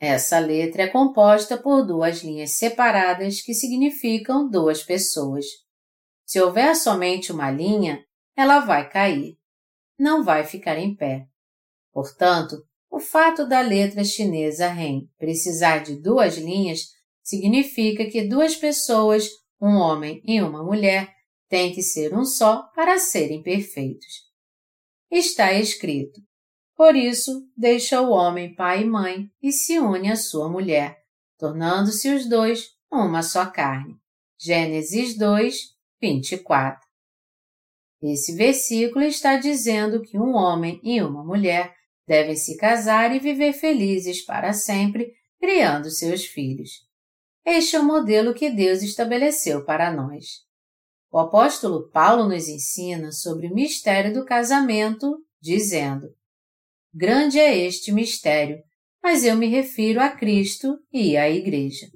Essa 0.00 0.40
letra 0.40 0.82
é 0.82 0.88
composta 0.88 1.56
por 1.56 1.86
duas 1.86 2.24
linhas 2.24 2.56
separadas 2.56 3.40
que 3.40 3.54
significam 3.54 4.50
duas 4.50 4.82
pessoas. 4.82 5.46
Se 6.26 6.40
houver 6.40 6.74
somente 6.74 7.30
uma 7.30 7.48
linha, 7.48 8.04
ela 8.36 8.58
vai 8.58 8.90
cair. 8.90 9.36
Não 9.96 10.24
vai 10.24 10.42
ficar 10.42 10.76
em 10.76 10.96
pé. 10.96 11.28
Portanto, 11.92 12.56
o 12.90 12.98
fato 12.98 13.46
da 13.46 13.60
letra 13.60 14.02
chinesa 14.02 14.66
Ren 14.66 15.02
precisar 15.16 15.78
de 15.84 15.94
duas 15.94 16.38
linhas 16.38 16.86
significa 17.22 18.04
que 18.10 18.26
duas 18.26 18.56
pessoas, 18.56 19.28
um 19.62 19.76
homem 19.76 20.20
e 20.24 20.42
uma 20.42 20.64
mulher, 20.64 21.08
têm 21.48 21.72
que 21.72 21.84
ser 21.84 22.18
um 22.18 22.24
só 22.24 22.64
para 22.74 22.98
serem 22.98 23.40
perfeitos 23.44 24.28
está 25.10 25.52
escrito: 25.52 26.20
Por 26.76 26.94
isso, 26.94 27.48
deixa 27.56 28.00
o 28.00 28.10
homem 28.10 28.54
pai 28.54 28.82
e 28.82 28.86
mãe 28.86 29.30
e 29.42 29.50
se 29.52 29.78
une 29.78 30.10
à 30.10 30.16
sua 30.16 30.48
mulher, 30.48 30.98
tornando-se 31.38 32.08
os 32.08 32.28
dois 32.28 32.68
uma 32.90 33.22
só 33.22 33.46
carne. 33.46 33.96
Gênesis 34.38 35.16
2, 35.16 35.54
24. 36.00 36.80
Esse 38.02 38.34
versículo 38.34 39.04
está 39.04 39.36
dizendo 39.36 40.00
que 40.00 40.18
um 40.18 40.34
homem 40.34 40.80
e 40.82 41.02
uma 41.02 41.22
mulher 41.22 41.74
devem 42.06 42.34
se 42.34 42.56
casar 42.56 43.14
e 43.14 43.20
viver 43.20 43.52
felizes 43.52 44.24
para 44.24 44.52
sempre, 44.52 45.12
criando 45.38 45.90
seus 45.90 46.24
filhos. 46.24 46.70
Este 47.44 47.76
é 47.76 47.80
o 47.80 47.84
modelo 47.84 48.34
que 48.34 48.50
Deus 48.50 48.82
estabeleceu 48.82 49.64
para 49.64 49.92
nós. 49.92 50.44
O 51.12 51.18
apóstolo 51.18 51.90
Paulo 51.90 52.28
nos 52.28 52.46
ensina 52.46 53.10
sobre 53.10 53.48
o 53.48 53.54
mistério 53.54 54.14
do 54.14 54.24
casamento, 54.24 55.18
dizendo: 55.40 56.08
Grande 56.94 57.40
é 57.40 57.56
este 57.56 57.90
mistério, 57.90 58.62
mas 59.02 59.24
eu 59.24 59.36
me 59.36 59.48
refiro 59.48 60.00
a 60.00 60.10
Cristo 60.10 60.78
e 60.92 61.16
à 61.16 61.28
Igreja. 61.28 61.88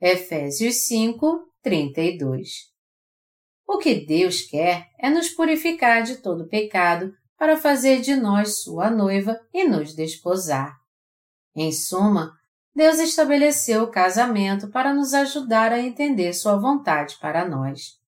Efésios 0.00 0.86
5, 0.86 1.52
32. 1.62 2.72
O 3.68 3.76
que 3.76 3.94
Deus 3.94 4.40
quer 4.40 4.88
é 4.98 5.10
nos 5.10 5.28
purificar 5.28 6.02
de 6.02 6.16
todo 6.16 6.48
pecado 6.48 7.12
para 7.36 7.58
fazer 7.58 8.00
de 8.00 8.16
nós 8.16 8.62
sua 8.62 8.90
noiva 8.90 9.38
e 9.52 9.64
nos 9.64 9.94
desposar. 9.94 10.76
Em 11.54 11.70
suma, 11.70 12.32
Deus 12.74 12.98
estabeleceu 12.98 13.82
o 13.82 13.90
casamento 13.90 14.70
para 14.70 14.94
nos 14.94 15.12
ajudar 15.12 15.72
a 15.72 15.80
entender 15.80 16.32
sua 16.32 16.56
vontade 16.56 17.18
para 17.20 17.46
nós. 17.46 18.01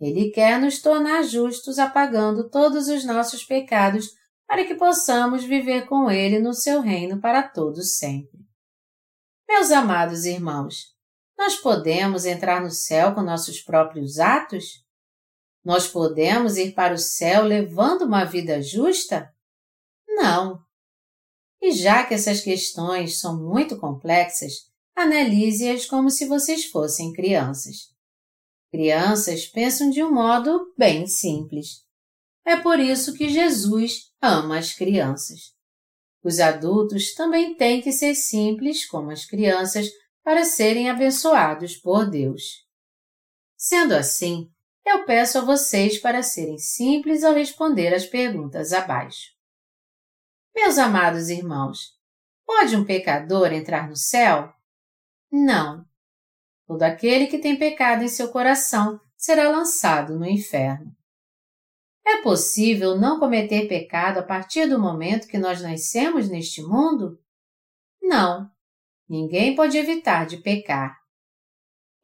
Ele 0.00 0.30
quer 0.30 0.60
nos 0.60 0.80
tornar 0.80 1.22
justos 1.22 1.78
apagando 1.78 2.50
todos 2.50 2.88
os 2.88 3.04
nossos 3.04 3.44
pecados 3.44 4.10
para 4.46 4.64
que 4.64 4.74
possamos 4.74 5.44
viver 5.44 5.86
com 5.86 6.10
Ele 6.10 6.38
no 6.38 6.52
seu 6.52 6.80
reino 6.80 7.20
para 7.20 7.42
todos 7.42 7.96
sempre. 7.96 8.38
Meus 9.48 9.70
amados 9.70 10.24
irmãos, 10.24 10.94
nós 11.38 11.56
podemos 11.56 12.24
entrar 12.24 12.60
no 12.60 12.70
céu 12.70 13.14
com 13.14 13.22
nossos 13.22 13.60
próprios 13.60 14.18
atos? 14.18 14.84
Nós 15.64 15.88
podemos 15.88 16.56
ir 16.56 16.74
para 16.74 16.94
o 16.94 16.98
céu 16.98 17.42
levando 17.44 18.02
uma 18.02 18.24
vida 18.24 18.60
justa? 18.60 19.32
Não. 20.08 20.60
E 21.60 21.72
já 21.72 22.04
que 22.04 22.14
essas 22.14 22.40
questões 22.40 23.18
são 23.18 23.42
muito 23.42 23.78
complexas, 23.78 24.52
analise-as 24.94 25.86
como 25.86 26.10
se 26.10 26.26
vocês 26.26 26.66
fossem 26.66 27.12
crianças. 27.12 27.93
Crianças 28.74 29.46
pensam 29.46 29.88
de 29.88 30.02
um 30.02 30.12
modo 30.12 30.74
bem 30.76 31.06
simples. 31.06 31.84
É 32.44 32.56
por 32.56 32.80
isso 32.80 33.14
que 33.14 33.28
Jesus 33.28 34.10
ama 34.20 34.58
as 34.58 34.74
crianças. 34.74 35.54
Os 36.24 36.40
adultos 36.40 37.14
também 37.14 37.56
têm 37.56 37.80
que 37.80 37.92
ser 37.92 38.16
simples 38.16 38.84
como 38.84 39.12
as 39.12 39.24
crianças 39.24 39.88
para 40.24 40.44
serem 40.44 40.90
abençoados 40.90 41.76
por 41.76 42.10
Deus. 42.10 42.66
Sendo 43.56 43.94
assim, 43.94 44.50
eu 44.84 45.04
peço 45.04 45.38
a 45.38 45.42
vocês 45.42 45.96
para 45.96 46.20
serem 46.20 46.58
simples 46.58 47.22
ao 47.22 47.32
responder 47.32 47.94
as 47.94 48.04
perguntas 48.04 48.72
abaixo. 48.72 49.30
Meus 50.52 50.78
amados 50.78 51.28
irmãos, 51.28 51.92
pode 52.44 52.74
um 52.74 52.84
pecador 52.84 53.52
entrar 53.52 53.88
no 53.88 53.94
céu? 53.94 54.52
Não, 55.30 55.86
Todo 56.66 56.82
aquele 56.82 57.26
que 57.26 57.38
tem 57.38 57.58
pecado 57.58 58.02
em 58.02 58.08
seu 58.08 58.30
coração 58.30 58.98
será 59.16 59.48
lançado 59.48 60.18
no 60.18 60.26
inferno. 60.26 60.94
É 62.06 62.20
possível 62.22 62.96
não 62.96 63.18
cometer 63.18 63.66
pecado 63.66 64.18
a 64.18 64.22
partir 64.22 64.66
do 64.66 64.78
momento 64.78 65.26
que 65.26 65.38
nós 65.38 65.62
nascemos 65.62 66.28
neste 66.28 66.62
mundo? 66.62 67.18
Não. 68.02 68.50
Ninguém 69.08 69.54
pode 69.54 69.76
evitar 69.78 70.26
de 70.26 70.38
pecar. 70.38 70.96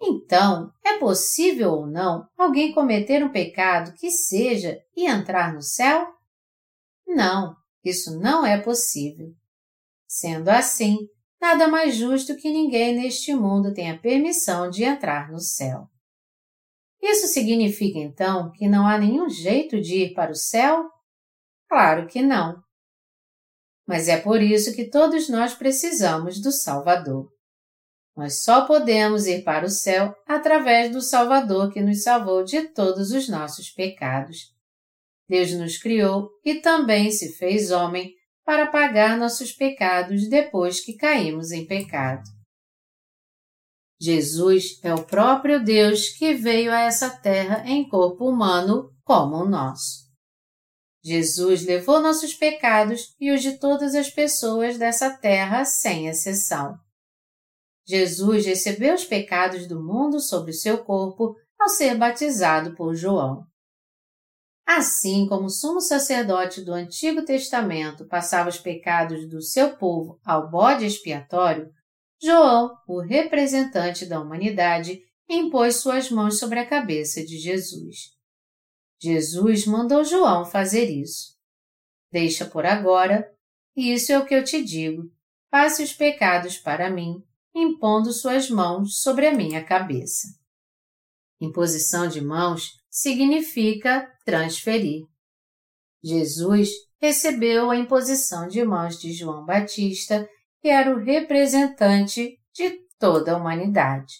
Então, 0.01 0.73
é 0.83 0.99
possível 0.99 1.73
ou 1.73 1.87
não 1.87 2.27
alguém 2.37 2.73
cometer 2.73 3.23
um 3.23 3.31
pecado 3.31 3.94
que 3.94 4.11
seja 4.11 4.79
e 4.96 5.07
entrar 5.07 5.53
no 5.53 5.62
céu? 5.62 6.07
Não, 7.07 7.55
isso 7.85 8.18
não 8.18 8.46
é 8.46 8.59
possível. 8.59 9.35
Sendo 10.09 10.49
assim, 10.49 10.96
nada 11.40 11.66
mais 11.66 11.96
justo 11.96 12.37
que 12.37 12.50
ninguém 12.50 12.94
neste 12.94 13.35
mundo 13.35 13.72
tenha 13.72 13.98
permissão 13.98 14.68
de 14.68 14.85
entrar 14.85 15.31
no 15.31 15.40
céu. 15.40 15.88
Isso 17.03 17.26
significa 17.29 17.98
então 17.98 18.53
que 18.53 18.68
não 18.68 18.87
há 18.87 18.98
nenhum 18.98 19.29
jeito 19.29 19.81
de 19.81 20.05
ir 20.05 20.14
para 20.14 20.33
o 20.33 20.37
céu? 20.37 20.90
Claro 21.68 22.07
que 22.07 22.20
não. 22.20 22.62
Mas 23.87 24.07
é 24.07 24.20
por 24.20 24.42
isso 24.42 24.74
que 24.74 24.90
todos 24.90 25.29
nós 25.29 25.55
precisamos 25.55 26.40
do 26.40 26.53
Salvador. 26.53 27.29
Nós 28.16 28.42
só 28.42 28.66
podemos 28.66 29.26
ir 29.26 29.42
para 29.42 29.64
o 29.64 29.70
céu 29.70 30.14
através 30.26 30.92
do 30.92 31.00
Salvador 31.00 31.72
que 31.72 31.81
nos 31.81 32.03
salvou 32.03 32.44
de 32.44 32.68
todos 32.68 33.12
os 33.12 33.29
nossos 33.29 33.70
pecados. 33.70 34.55
Deus 35.29 35.53
nos 35.53 35.79
criou 35.79 36.29
e 36.44 36.57
também 36.57 37.11
se 37.11 37.33
fez 37.38 37.70
homem 37.70 38.12
para 38.44 38.66
pagar 38.66 39.16
nossos 39.16 39.53
pecados 39.53 40.29
depois 40.29 40.81
que 40.81 40.96
caímos 40.96 41.50
em 41.50 41.66
pecado. 41.66 42.22
Jesus 44.00 44.81
é 44.83 44.94
o 44.94 45.05
próprio 45.05 45.62
Deus 45.62 46.09
que 46.09 46.35
veio 46.35 46.72
a 46.72 46.81
essa 46.81 47.11
terra 47.11 47.64
em 47.66 47.87
corpo 47.87 48.29
humano 48.29 48.90
como 49.05 49.37
o 49.37 49.48
nosso. 49.48 50.09
Jesus 51.05 51.64
levou 51.64 52.00
nossos 52.00 52.35
pecados 52.35 53.14
e 53.20 53.31
os 53.31 53.42
de 53.42 53.59
todas 53.59 53.94
as 53.94 54.11
pessoas 54.11 54.79
dessa 54.79 55.11
terra 55.11 55.64
sem 55.64 56.09
exceção. 56.09 56.79
Jesus 57.87 58.46
recebeu 58.46 58.94
os 58.94 59.05
pecados 59.05 59.66
do 59.66 59.83
mundo 59.83 60.20
sobre 60.20 60.50
o 60.50 60.55
seu 60.55 60.85
corpo 60.85 61.35
ao 61.59 61.68
ser 61.68 61.96
batizado 61.96 62.74
por 62.74 62.94
João. 62.94 63.50
Assim 64.66 65.27
como 65.27 65.46
o 65.46 65.51
sumo 65.51 65.81
sacerdote 65.81 66.61
do 66.62 66.73
Antigo 66.73 67.25
Testamento 67.25 68.07
passava 68.07 68.49
os 68.49 68.59
pecados 68.59 69.29
do 69.29 69.42
seu 69.42 69.77
povo 69.77 70.20
ao 70.25 70.49
bode 70.49 70.87
expiatório, 70.87 71.73
João, 72.23 72.77
o 72.87 73.01
representante 73.01 74.05
da 74.05 74.20
humanidade, 74.20 75.03
impôs 75.29 75.77
suas 75.77 76.11
mãos 76.11 76.38
sobre 76.38 76.59
a 76.59 76.68
cabeça 76.68 77.25
de 77.25 77.38
Jesus. 77.38 78.11
Jesus 79.01 79.66
mandou 79.66 80.05
João 80.05 80.44
fazer 80.44 80.90
isso. 80.90 81.35
Deixa 82.12 82.44
por 82.44 82.66
agora, 82.66 83.33
isso 83.75 84.12
é 84.12 84.18
o 84.18 84.27
que 84.27 84.35
eu 84.35 84.44
te 84.44 84.62
digo, 84.62 85.11
passe 85.51 85.83
os 85.83 85.92
pecados 85.92 86.59
para 86.59 86.90
mim, 86.90 87.25
impondo 87.55 88.12
suas 88.12 88.51
mãos 88.51 89.01
sobre 89.01 89.27
a 89.27 89.35
minha 89.35 89.64
cabeça. 89.64 90.29
Imposição 91.40 92.07
de 92.07 92.20
mãos 92.20 92.80
significa 92.90 94.12
transferir. 94.24 95.07
Jesus 96.03 96.70
recebeu 97.00 97.70
a 97.70 97.76
imposição 97.76 98.48
de 98.48 98.62
mãos 98.64 98.98
de 98.98 99.12
João 99.12 99.44
Batista 99.44 100.29
que 100.61 100.68
era 100.68 100.94
o 100.94 100.98
representante 100.98 102.38
de 102.53 102.70
toda 102.98 103.33
a 103.33 103.37
humanidade. 103.37 104.14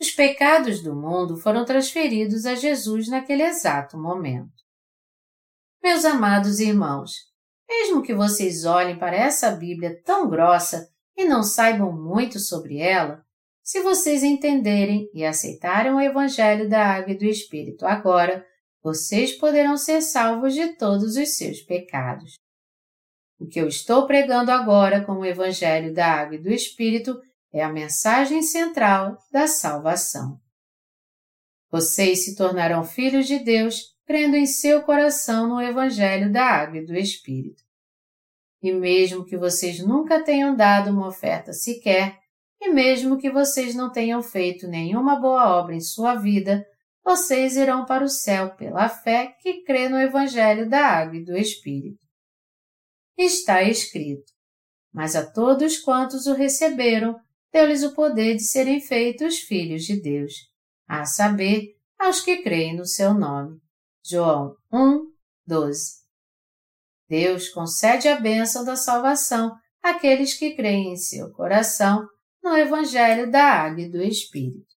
Os 0.00 0.10
pecados 0.10 0.80
do 0.80 0.94
mundo 0.94 1.36
foram 1.36 1.64
transferidos 1.64 2.46
a 2.46 2.54
Jesus 2.54 3.08
naquele 3.08 3.42
exato 3.42 3.98
momento. 3.98 4.52
Meus 5.82 6.04
amados 6.04 6.60
irmãos, 6.60 7.12
mesmo 7.68 8.02
que 8.02 8.14
vocês 8.14 8.64
olhem 8.64 8.96
para 8.98 9.16
essa 9.16 9.50
Bíblia 9.50 10.00
tão 10.04 10.28
grossa 10.28 10.88
e 11.16 11.24
não 11.24 11.42
saibam 11.42 11.92
muito 11.92 12.38
sobre 12.38 12.78
ela, 12.78 13.24
se 13.68 13.82
vocês 13.82 14.22
entenderem 14.22 15.10
e 15.12 15.26
aceitarem 15.26 15.92
o 15.92 16.00
Evangelho 16.00 16.70
da 16.70 16.86
Água 16.86 17.12
e 17.12 17.18
do 17.18 17.26
Espírito 17.26 17.84
agora, 17.84 18.42
vocês 18.82 19.36
poderão 19.36 19.76
ser 19.76 20.00
salvos 20.00 20.54
de 20.54 20.68
todos 20.76 21.18
os 21.18 21.36
seus 21.36 21.60
pecados. 21.60 22.36
O 23.38 23.46
que 23.46 23.60
eu 23.60 23.68
estou 23.68 24.06
pregando 24.06 24.50
agora 24.50 25.04
com 25.04 25.18
o 25.18 25.24
Evangelho 25.24 25.92
da 25.92 26.06
Água 26.06 26.36
e 26.36 26.42
do 26.42 26.48
Espírito 26.48 27.20
é 27.52 27.62
a 27.62 27.70
mensagem 27.70 28.40
central 28.40 29.18
da 29.30 29.46
salvação. 29.46 30.40
Vocês 31.70 32.24
se 32.24 32.34
tornarão 32.36 32.82
filhos 32.84 33.26
de 33.26 33.38
Deus 33.38 33.94
crendo 34.06 34.36
em 34.36 34.46
seu 34.46 34.82
coração 34.82 35.46
no 35.46 35.60
Evangelho 35.60 36.32
da 36.32 36.42
Água 36.42 36.78
e 36.78 36.86
do 36.86 36.96
Espírito. 36.96 37.62
E 38.62 38.72
mesmo 38.72 39.26
que 39.26 39.36
vocês 39.36 39.78
nunca 39.86 40.24
tenham 40.24 40.56
dado 40.56 40.88
uma 40.88 41.06
oferta 41.06 41.52
sequer, 41.52 42.18
e 42.60 42.70
mesmo 42.70 43.18
que 43.18 43.30
vocês 43.30 43.74
não 43.74 43.90
tenham 43.90 44.22
feito 44.22 44.66
nenhuma 44.66 45.16
boa 45.16 45.58
obra 45.58 45.74
em 45.74 45.80
sua 45.80 46.14
vida, 46.14 46.64
vocês 47.04 47.56
irão 47.56 47.84
para 47.84 48.04
o 48.04 48.08
céu 48.08 48.54
pela 48.56 48.88
fé 48.88 49.34
que 49.40 49.62
crê 49.62 49.88
no 49.88 49.98
Evangelho 49.98 50.68
da 50.68 50.86
Água 50.86 51.16
e 51.16 51.24
do 51.24 51.36
Espírito 51.36 52.08
está 53.24 53.62
escrito: 53.62 54.32
Mas 54.92 55.16
a 55.16 55.30
todos 55.30 55.78
quantos 55.78 56.26
o 56.26 56.34
receberam, 56.34 57.18
deu-lhes 57.52 57.82
o 57.82 57.94
poder 57.94 58.36
de 58.36 58.44
serem 58.44 58.80
feitos 58.80 59.38
filhos 59.40 59.84
de 59.84 60.00
Deus, 60.00 60.32
a 60.86 61.04
saber, 61.04 61.76
aos 61.98 62.20
que 62.20 62.42
creem 62.42 62.76
no 62.76 62.86
seu 62.86 63.12
nome. 63.12 63.58
João 64.04 64.54
1, 64.72 65.12
12. 65.46 65.98
Deus 67.08 67.48
concede 67.48 68.06
a 68.08 68.20
bênção 68.20 68.64
da 68.64 68.76
salvação 68.76 69.52
àqueles 69.82 70.34
que 70.34 70.54
creem 70.54 70.92
em 70.92 70.96
seu 70.96 71.30
coração 71.32 72.06
no 72.42 72.56
Evangelho 72.56 73.30
da 73.30 73.44
Água 73.44 73.82
e 73.82 73.90
do 73.90 74.02
Espírito. 74.02 74.74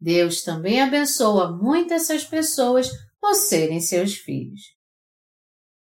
Deus 0.00 0.42
também 0.42 0.82
abençoa 0.82 1.52
muitas 1.52 2.02
essas 2.10 2.24
pessoas 2.24 2.90
por 3.20 3.34
serem 3.34 3.80
seus 3.80 4.14
filhos. 4.14 4.62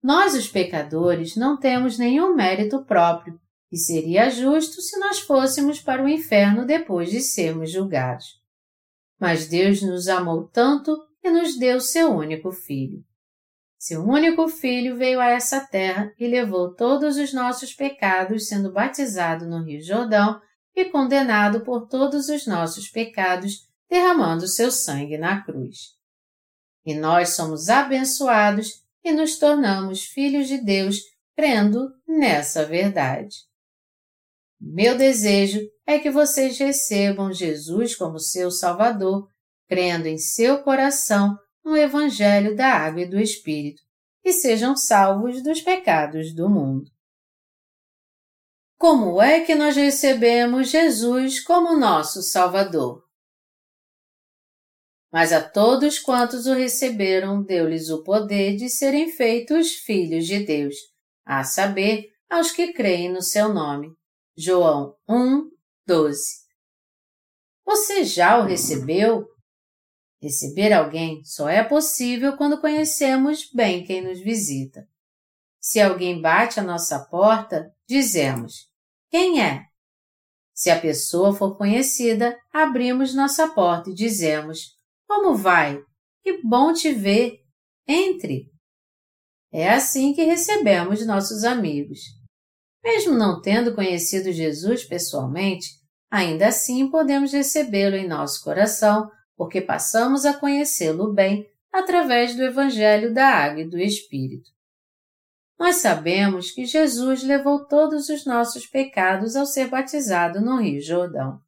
Nós, 0.03 0.33
os 0.33 0.47
pecadores, 0.47 1.35
não 1.35 1.57
temos 1.57 1.97
nenhum 1.97 2.35
mérito 2.35 2.83
próprio 2.83 3.39
e 3.71 3.77
seria 3.77 4.29
justo 4.29 4.81
se 4.81 4.99
nós 4.99 5.19
fôssemos 5.19 5.79
para 5.79 6.03
o 6.03 6.09
inferno 6.09 6.65
depois 6.65 7.09
de 7.09 7.21
sermos 7.21 7.71
julgados. 7.71 8.41
Mas 9.19 9.47
Deus 9.47 9.81
nos 9.81 10.07
amou 10.07 10.47
tanto 10.47 10.97
e 11.23 11.29
nos 11.29 11.57
deu 11.57 11.79
seu 11.79 12.09
único 12.09 12.51
filho. 12.51 13.03
Seu 13.77 14.03
único 14.03 14.47
filho 14.47 14.97
veio 14.97 15.19
a 15.19 15.29
essa 15.29 15.61
terra 15.61 16.13
e 16.19 16.27
levou 16.27 16.75
todos 16.75 17.17
os 17.17 17.33
nossos 17.33 17.73
pecados, 17.73 18.47
sendo 18.47 18.71
batizado 18.71 19.47
no 19.47 19.63
Rio 19.63 19.81
Jordão 19.81 20.41
e 20.75 20.85
condenado 20.85 21.61
por 21.61 21.87
todos 21.87 22.29
os 22.29 22.45
nossos 22.47 22.89
pecados, 22.89 23.67
derramando 23.89 24.47
seu 24.47 24.71
sangue 24.71 25.17
na 25.17 25.43
cruz. 25.43 25.95
E 26.85 26.93
nós 26.93 27.29
somos 27.29 27.69
abençoados 27.69 28.81
e 29.03 29.11
nos 29.11 29.37
tornamos 29.37 30.05
filhos 30.05 30.47
de 30.47 30.57
Deus 30.57 30.97
crendo 31.35 31.91
nessa 32.07 32.65
verdade. 32.65 33.35
Meu 34.59 34.97
desejo 34.97 35.59
é 35.87 35.97
que 35.99 36.11
vocês 36.11 36.57
recebam 36.57 37.33
Jesus 37.33 37.95
como 37.95 38.19
seu 38.19 38.51
Salvador, 38.51 39.27
crendo 39.67 40.07
em 40.07 40.17
seu 40.17 40.61
coração 40.63 41.35
no 41.63 41.75
Evangelho 41.75 42.55
da 42.55 42.67
Água 42.67 43.01
e 43.01 43.09
do 43.09 43.19
Espírito, 43.19 43.81
e 44.23 44.31
sejam 44.31 44.75
salvos 44.75 45.41
dos 45.43 45.61
pecados 45.61 46.33
do 46.33 46.49
mundo. 46.49 46.89
Como 48.81 49.21
é 49.21 49.41
que 49.41 49.53
nós 49.53 49.75
recebemos 49.75 50.71
Jesus 50.71 51.39
como 51.39 51.77
nosso 51.77 52.23
Salvador? 52.23 53.07
Mas 55.13 55.31
a 55.31 55.39
todos 55.47 55.99
quantos 55.99 56.47
o 56.47 56.53
receberam, 56.55 57.43
deu-lhes 57.43 57.91
o 57.91 58.01
poder 58.01 58.55
de 58.55 58.71
serem 58.71 59.11
feitos 59.11 59.73
filhos 59.73 60.25
de 60.25 60.43
Deus, 60.43 60.75
a 61.23 61.43
saber, 61.43 62.09
aos 62.27 62.49
que 62.49 62.73
creem 62.73 63.13
no 63.13 63.21
seu 63.21 63.53
nome. 63.53 63.93
João 64.35 64.95
1, 65.07 65.51
12. 65.85 66.23
Você 67.63 68.03
já 68.03 68.39
o 68.39 68.45
recebeu? 68.45 69.27
Receber 70.19 70.73
alguém 70.73 71.23
só 71.23 71.47
é 71.47 71.63
possível 71.63 72.35
quando 72.35 72.59
conhecemos 72.59 73.47
bem 73.53 73.85
quem 73.85 74.01
nos 74.01 74.19
visita. 74.19 74.89
Se 75.59 75.79
alguém 75.79 76.19
bate 76.19 76.59
à 76.59 76.63
nossa 76.63 76.97
porta, 77.05 77.71
dizemos: 77.87 78.70
Quem 79.11 79.43
é? 79.43 79.65
Se 80.53 80.69
a 80.69 80.79
pessoa 80.79 81.35
for 81.35 81.57
conhecida, 81.57 82.39
abrimos 82.53 83.13
nossa 83.13 83.49
porta 83.49 83.89
e 83.89 83.93
dizemos: 83.93 84.77
como 85.05 85.35
vai? 85.35 85.77
Que 86.23 86.41
bom 86.41 86.71
te 86.71 86.93
ver! 86.93 87.39
Entre! 87.85 88.49
É 89.51 89.69
assim 89.69 90.13
que 90.13 90.23
recebemos 90.23 91.05
nossos 91.05 91.43
amigos. 91.43 91.99
Mesmo 92.81 93.13
não 93.13 93.41
tendo 93.41 93.75
conhecido 93.75 94.31
Jesus 94.31 94.85
pessoalmente, 94.85 95.67
ainda 96.09 96.47
assim 96.47 96.89
podemos 96.89 97.33
recebê-lo 97.33 97.97
em 97.97 98.07
nosso 98.07 98.41
coração, 98.41 99.11
porque 99.35 99.59
passamos 99.59 100.25
a 100.25 100.39
conhecê-lo 100.39 101.13
bem 101.13 101.45
através 101.73 102.33
do 102.33 102.43
Evangelho 102.43 103.13
da 103.13 103.27
Água 103.27 103.61
e 103.61 103.69
do 103.69 103.77
Espírito. 103.77 104.49
Nós 105.61 105.75
sabemos 105.75 106.49
que 106.49 106.65
Jesus 106.65 107.21
levou 107.21 107.67
todos 107.67 108.09
os 108.09 108.25
nossos 108.25 108.65
pecados 108.65 109.35
ao 109.35 109.45
ser 109.45 109.67
batizado 109.67 110.41
no 110.41 110.59
Rio 110.59 110.81
Jordão. 110.81 111.39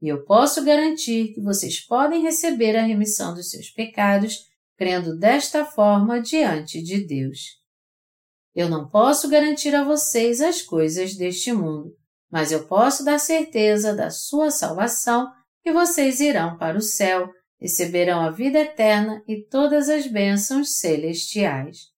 E 0.00 0.06
eu 0.06 0.24
posso 0.24 0.64
garantir 0.64 1.34
que 1.34 1.40
vocês 1.40 1.80
podem 1.80 2.22
receber 2.22 2.76
a 2.76 2.84
remissão 2.84 3.34
dos 3.34 3.50
seus 3.50 3.68
pecados 3.68 4.46
crendo 4.76 5.18
desta 5.18 5.64
forma 5.64 6.22
diante 6.22 6.80
de 6.80 7.04
Deus. 7.04 7.40
Eu 8.54 8.68
não 8.68 8.88
posso 8.88 9.28
garantir 9.28 9.74
a 9.74 9.82
vocês 9.82 10.40
as 10.40 10.62
coisas 10.62 11.16
deste 11.16 11.52
mundo, 11.52 11.96
mas 12.30 12.52
eu 12.52 12.68
posso 12.68 13.04
dar 13.04 13.18
certeza 13.18 13.92
da 13.92 14.08
sua 14.08 14.52
salvação 14.52 15.28
e 15.64 15.72
vocês 15.72 16.20
irão 16.20 16.56
para 16.56 16.78
o 16.78 16.80
céu, 16.80 17.28
receberão 17.60 18.20
a 18.20 18.30
vida 18.30 18.60
eterna 18.60 19.20
e 19.26 19.42
todas 19.42 19.88
as 19.88 20.06
bênçãos 20.06 20.78
celestiais. 20.78 21.91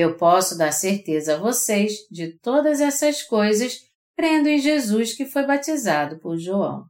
Eu 0.00 0.16
posso 0.16 0.56
dar 0.56 0.70
certeza 0.70 1.34
a 1.34 1.38
vocês 1.38 2.06
de 2.08 2.38
todas 2.38 2.80
essas 2.80 3.20
coisas 3.24 3.80
crendo 4.16 4.48
em 4.48 4.56
Jesus 4.56 5.12
que 5.12 5.26
foi 5.26 5.44
batizado 5.44 6.20
por 6.20 6.38
João. 6.38 6.84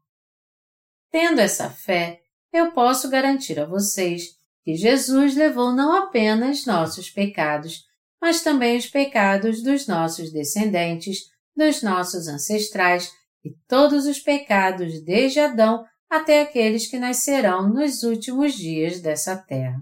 Tendo 1.10 1.40
essa 1.40 1.70
fé, 1.70 2.20
eu 2.52 2.70
posso 2.72 3.08
garantir 3.08 3.58
a 3.58 3.64
vocês 3.64 4.24
que 4.62 4.74
Jesus 4.74 5.34
levou 5.34 5.72
não 5.72 5.94
apenas 5.94 6.66
nossos 6.66 7.08
pecados, 7.08 7.78
mas 8.20 8.42
também 8.42 8.76
os 8.76 8.86
pecados 8.86 9.62
dos 9.62 9.86
nossos 9.86 10.30
descendentes, 10.30 11.20
dos 11.56 11.82
nossos 11.82 12.28
ancestrais 12.28 13.10
e 13.42 13.54
todos 13.66 14.04
os 14.04 14.20
pecados 14.20 15.02
desde 15.02 15.40
Adão 15.40 15.82
até 16.10 16.42
aqueles 16.42 16.86
que 16.86 16.98
nascerão 16.98 17.70
nos 17.70 18.02
últimos 18.02 18.52
dias 18.52 19.00
dessa 19.00 19.34
terra. 19.34 19.80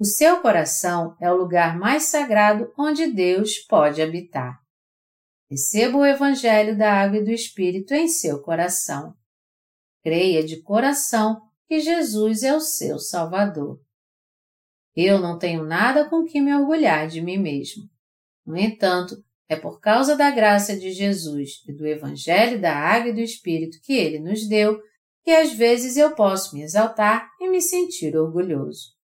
O 0.00 0.04
seu 0.06 0.40
coração 0.40 1.14
é 1.20 1.30
o 1.30 1.36
lugar 1.36 1.78
mais 1.78 2.04
sagrado 2.04 2.72
onde 2.78 3.12
Deus 3.12 3.58
pode 3.58 4.00
habitar. 4.00 4.58
Receba 5.50 5.98
o 5.98 6.06
Evangelho 6.06 6.74
da 6.74 6.90
Água 6.90 7.18
e 7.18 7.22
do 7.22 7.30
Espírito 7.30 7.92
em 7.92 8.08
seu 8.08 8.40
coração. 8.40 9.12
Creia 10.02 10.42
de 10.42 10.62
coração 10.62 11.42
que 11.68 11.80
Jesus 11.80 12.42
é 12.42 12.56
o 12.56 12.60
seu 12.60 12.98
Salvador. 12.98 13.78
Eu 14.96 15.18
não 15.18 15.38
tenho 15.38 15.64
nada 15.64 16.08
com 16.08 16.24
que 16.24 16.40
me 16.40 16.54
orgulhar 16.54 17.06
de 17.06 17.20
mim 17.20 17.36
mesmo. 17.36 17.82
No 18.46 18.56
entanto, 18.56 19.22
é 19.50 19.54
por 19.54 19.80
causa 19.80 20.16
da 20.16 20.30
graça 20.30 20.74
de 20.74 20.92
Jesus 20.92 21.62
e 21.68 21.74
do 21.74 21.86
Evangelho 21.86 22.58
da 22.58 22.74
Água 22.74 23.10
e 23.10 23.14
do 23.14 23.20
Espírito 23.20 23.76
que 23.82 23.92
ele 23.92 24.18
nos 24.18 24.48
deu 24.48 24.80
que 25.22 25.30
às 25.30 25.52
vezes 25.52 25.98
eu 25.98 26.14
posso 26.14 26.54
me 26.54 26.62
exaltar 26.62 27.28
e 27.38 27.50
me 27.50 27.60
sentir 27.60 28.16
orgulhoso. 28.16 28.98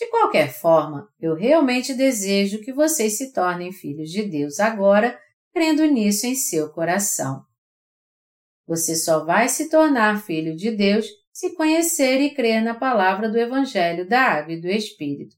De 0.00 0.06
qualquer 0.06 0.50
forma, 0.50 1.12
eu 1.20 1.34
realmente 1.34 1.92
desejo 1.92 2.62
que 2.62 2.72
vocês 2.72 3.18
se 3.18 3.34
tornem 3.34 3.70
filhos 3.70 4.10
de 4.10 4.22
Deus 4.22 4.58
agora, 4.58 5.20
crendo 5.52 5.84
nisso 5.84 6.26
em 6.26 6.34
seu 6.34 6.70
coração. 6.70 7.44
Você 8.66 8.96
só 8.96 9.22
vai 9.26 9.46
se 9.50 9.68
tornar 9.68 10.22
filho 10.22 10.56
de 10.56 10.70
Deus 10.70 11.06
se 11.30 11.54
conhecer 11.54 12.18
e 12.22 12.34
crer 12.34 12.62
na 12.62 12.74
palavra 12.74 13.28
do 13.28 13.36
Evangelho 13.36 14.08
da 14.08 14.22
Água 14.22 14.54
e 14.54 14.60
do 14.62 14.68
Espírito. 14.68 15.36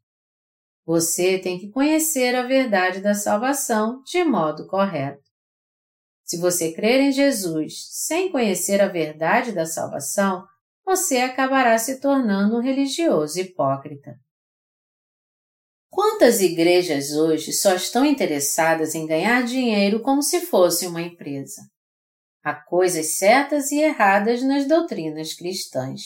Você 0.87 1.41
tem 1.41 1.59
que 1.59 1.69
conhecer 1.69 2.37
a 2.37 2.47
verdade 2.47 3.01
da 3.01 3.15
salvação 3.15 4.01
de 4.05 4.23
modo 4.23 4.69
correto. 4.69 5.29
Se 6.23 6.37
você 6.37 6.71
crer 6.73 7.01
em 7.01 7.11
Jesus 7.11 7.89
sem 7.91 8.31
conhecer 8.31 8.81
a 8.81 8.87
verdade 8.87 9.51
da 9.51 9.67
salvação, 9.67 10.47
você 10.87 11.19
acabará 11.19 11.77
se 11.79 12.01
tornando 12.01 12.57
um 12.57 12.61
religioso 12.61 13.41
hipócrita. 13.41 14.17
Quantas 15.93 16.41
igrejas 16.41 17.11
hoje 17.11 17.53
só 17.53 17.75
estão 17.75 18.03
interessadas 18.03 18.95
em 18.95 19.07
ganhar 19.07 19.45
dinheiro 19.45 20.01
como 20.01 20.23
se 20.23 20.41
fosse 20.41 20.87
uma 20.87 21.03
empresa? 21.03 21.61
Há 22.43 22.55
coisas 22.55 23.19
certas 23.19 23.71
e 23.71 23.79
erradas 23.79 24.43
nas 24.43 24.67
doutrinas 24.67 25.35
cristãs. 25.35 26.01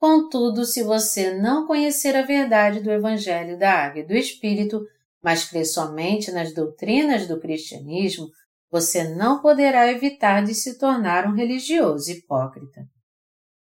Contudo, 0.00 0.64
se 0.64 0.82
você 0.82 1.34
não 1.34 1.66
conhecer 1.66 2.16
a 2.16 2.22
verdade 2.22 2.80
do 2.80 2.90
Evangelho 2.90 3.58
da 3.58 3.70
Água 3.70 4.00
e 4.00 4.06
do 4.06 4.14
Espírito, 4.14 4.80
mas 5.22 5.44
crer 5.44 5.66
somente 5.66 6.32
nas 6.32 6.54
doutrinas 6.54 7.28
do 7.28 7.38
cristianismo, 7.38 8.30
você 8.70 9.04
não 9.14 9.42
poderá 9.42 9.92
evitar 9.92 10.42
de 10.42 10.54
se 10.54 10.78
tornar 10.78 11.26
um 11.26 11.34
religioso 11.34 12.10
hipócrita. 12.10 12.80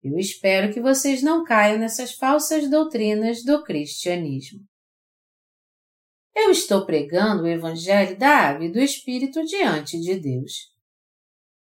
Eu 0.04 0.18
espero 0.18 0.74
que 0.74 0.82
vocês 0.82 1.22
não 1.22 1.44
caiam 1.44 1.78
nessas 1.78 2.12
falsas 2.12 2.68
doutrinas 2.68 3.44
do 3.44 3.64
cristianismo. 3.64 4.71
Eu 6.36 6.50
estou 6.52 6.86
pregando 6.86 7.44
o 7.44 7.48
Evangelho 7.48 8.18
da 8.18 8.30
Água 8.30 8.66
e 8.66 8.72
do 8.72 8.80
Espírito 8.80 9.44
diante 9.44 10.00
de 10.00 10.18
Deus. 10.18 10.72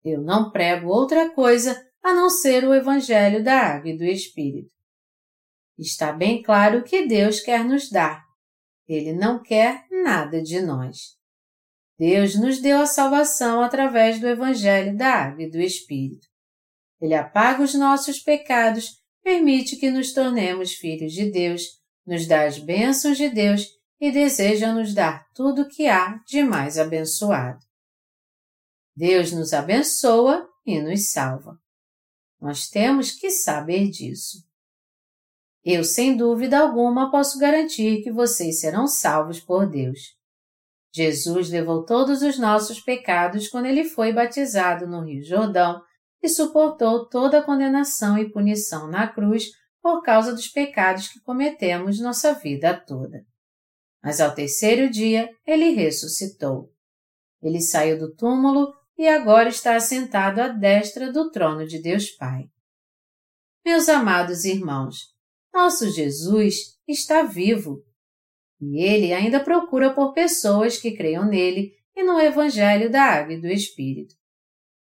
Eu 0.04 0.22
não 0.22 0.50
prego 0.50 0.88
outra 0.88 1.30
coisa 1.30 1.80
a 2.02 2.14
não 2.14 2.30
ser 2.30 2.64
o 2.64 2.72
Evangelho 2.72 3.42
da 3.42 3.58
Água 3.58 3.90
e 3.90 3.96
do 3.96 4.04
Espírito. 4.04 4.70
Está 5.76 6.12
bem 6.12 6.42
claro 6.42 6.78
o 6.78 6.84
que 6.84 7.06
Deus 7.06 7.40
quer 7.40 7.64
nos 7.64 7.90
dar. 7.90 8.22
Ele 8.86 9.12
não 9.12 9.42
quer 9.42 9.86
nada 9.90 10.42
de 10.42 10.60
nós. 10.60 11.18
Deus 11.98 12.34
nos 12.34 12.60
deu 12.60 12.78
a 12.78 12.86
salvação 12.86 13.62
através 13.62 14.20
do 14.20 14.28
Evangelho 14.28 14.96
da 14.96 15.12
Água 15.12 15.42
e 15.42 15.50
do 15.50 15.60
Espírito. 15.60 16.26
Ele 17.00 17.14
apaga 17.14 17.62
os 17.62 17.74
nossos 17.74 18.20
pecados, 18.20 19.02
permite 19.22 19.76
que 19.76 19.90
nos 19.90 20.12
tornemos 20.12 20.72
filhos 20.72 21.12
de 21.12 21.30
Deus, 21.30 21.62
nos 22.06 22.26
dá 22.26 22.44
as 22.44 22.58
bênçãos 22.58 23.16
de 23.16 23.28
Deus 23.28 23.79
e 24.00 24.10
deseja 24.10 24.72
nos 24.72 24.94
dar 24.94 25.26
tudo 25.34 25.62
o 25.62 25.68
que 25.68 25.86
há 25.86 26.18
de 26.26 26.42
mais 26.42 26.78
abençoado. 26.78 27.60
Deus 28.96 29.32
nos 29.32 29.52
abençoa 29.52 30.48
e 30.64 30.80
nos 30.80 31.10
salva. 31.10 31.58
Nós 32.40 32.68
temos 32.68 33.12
que 33.12 33.30
saber 33.30 33.90
disso. 33.90 34.38
Eu, 35.62 35.84
sem 35.84 36.16
dúvida 36.16 36.58
alguma, 36.58 37.10
posso 37.10 37.38
garantir 37.38 38.02
que 38.02 38.10
vocês 38.10 38.60
serão 38.60 38.86
salvos 38.86 39.38
por 39.38 39.68
Deus. 39.68 39.98
Jesus 40.92 41.50
levou 41.50 41.84
todos 41.84 42.22
os 42.22 42.38
nossos 42.38 42.80
pecados 42.80 43.48
quando 43.48 43.66
ele 43.66 43.84
foi 43.84 44.12
batizado 44.12 44.86
no 44.86 45.04
Rio 45.04 45.22
Jordão 45.22 45.82
e 46.22 46.28
suportou 46.28 47.06
toda 47.08 47.38
a 47.38 47.42
condenação 47.42 48.18
e 48.18 48.30
punição 48.30 48.88
na 48.88 49.06
cruz 49.06 49.50
por 49.82 50.02
causa 50.02 50.32
dos 50.32 50.48
pecados 50.48 51.08
que 51.08 51.20
cometemos 51.20 52.00
nossa 52.00 52.34
vida 52.34 52.74
toda. 52.74 53.24
Mas 54.02 54.20
ao 54.20 54.34
terceiro 54.34 54.90
dia 54.90 55.28
ele 55.46 55.70
ressuscitou. 55.70 56.72
Ele 57.42 57.60
saiu 57.60 57.98
do 57.98 58.14
túmulo 58.14 58.72
e 58.96 59.08
agora 59.08 59.48
está 59.48 59.76
assentado 59.76 60.40
à 60.40 60.48
destra 60.48 61.12
do 61.12 61.30
trono 61.30 61.66
de 61.66 61.80
Deus 61.80 62.10
Pai. 62.10 62.44
Meus 63.64 63.88
amados 63.88 64.44
irmãos, 64.44 64.96
nosso 65.52 65.90
Jesus 65.90 66.78
está 66.86 67.22
vivo 67.22 67.84
e 68.60 68.82
ele 68.82 69.12
ainda 69.12 69.42
procura 69.42 69.94
por 69.94 70.12
pessoas 70.12 70.76
que 70.76 70.96
creiam 70.96 71.26
nele 71.26 71.72
e 71.96 72.02
no 72.02 72.20
Evangelho 72.20 72.90
da 72.90 73.02
Água 73.02 73.34
e 73.34 73.40
do 73.40 73.48
Espírito. 73.48 74.14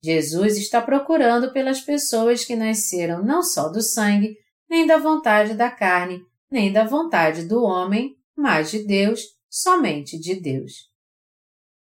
Jesus 0.03 0.57
está 0.57 0.81
procurando 0.81 1.53
pelas 1.53 1.81
pessoas 1.81 2.43
que 2.43 2.55
nasceram 2.55 3.23
não 3.23 3.43
só 3.43 3.69
do 3.69 3.81
sangue, 3.81 4.35
nem 4.67 4.87
da 4.87 4.97
vontade 4.97 5.53
da 5.53 5.69
carne, 5.69 6.21
nem 6.49 6.71
da 6.71 6.83
vontade 6.83 7.45
do 7.45 7.63
homem, 7.63 8.15
mas 8.35 8.71
de 8.71 8.85
Deus, 8.85 9.21
somente 9.49 10.19
de 10.19 10.39
Deus. 10.39 10.89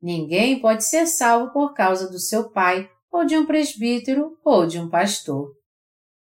Ninguém 0.01 0.61
pode 0.61 0.85
ser 0.85 1.07
salvo 1.07 1.53
por 1.53 1.73
causa 1.73 2.11
do 2.11 2.19
seu 2.19 2.51
pai, 2.51 2.91
ou 3.11 3.25
de 3.25 3.37
um 3.39 3.47
presbítero, 3.47 4.39
ou 4.45 4.67
de 4.67 4.79
um 4.79 4.89
pastor. 4.89 5.51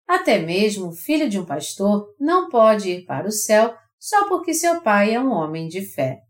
Até 0.07 0.39
mesmo 0.39 0.87
o 0.87 0.95
filho 0.95 1.29
de 1.29 1.37
um 1.37 1.45
pastor 1.45 2.15
não 2.19 2.49
pode 2.49 2.89
ir 2.89 3.05
para 3.05 3.27
o 3.27 3.31
céu 3.31 3.77
só 3.99 4.27
porque 4.27 4.53
seu 4.53 4.81
pai 4.81 5.13
é 5.13 5.19
um 5.19 5.29
homem 5.29 5.67
de 5.67 5.81
fé. 5.81 6.21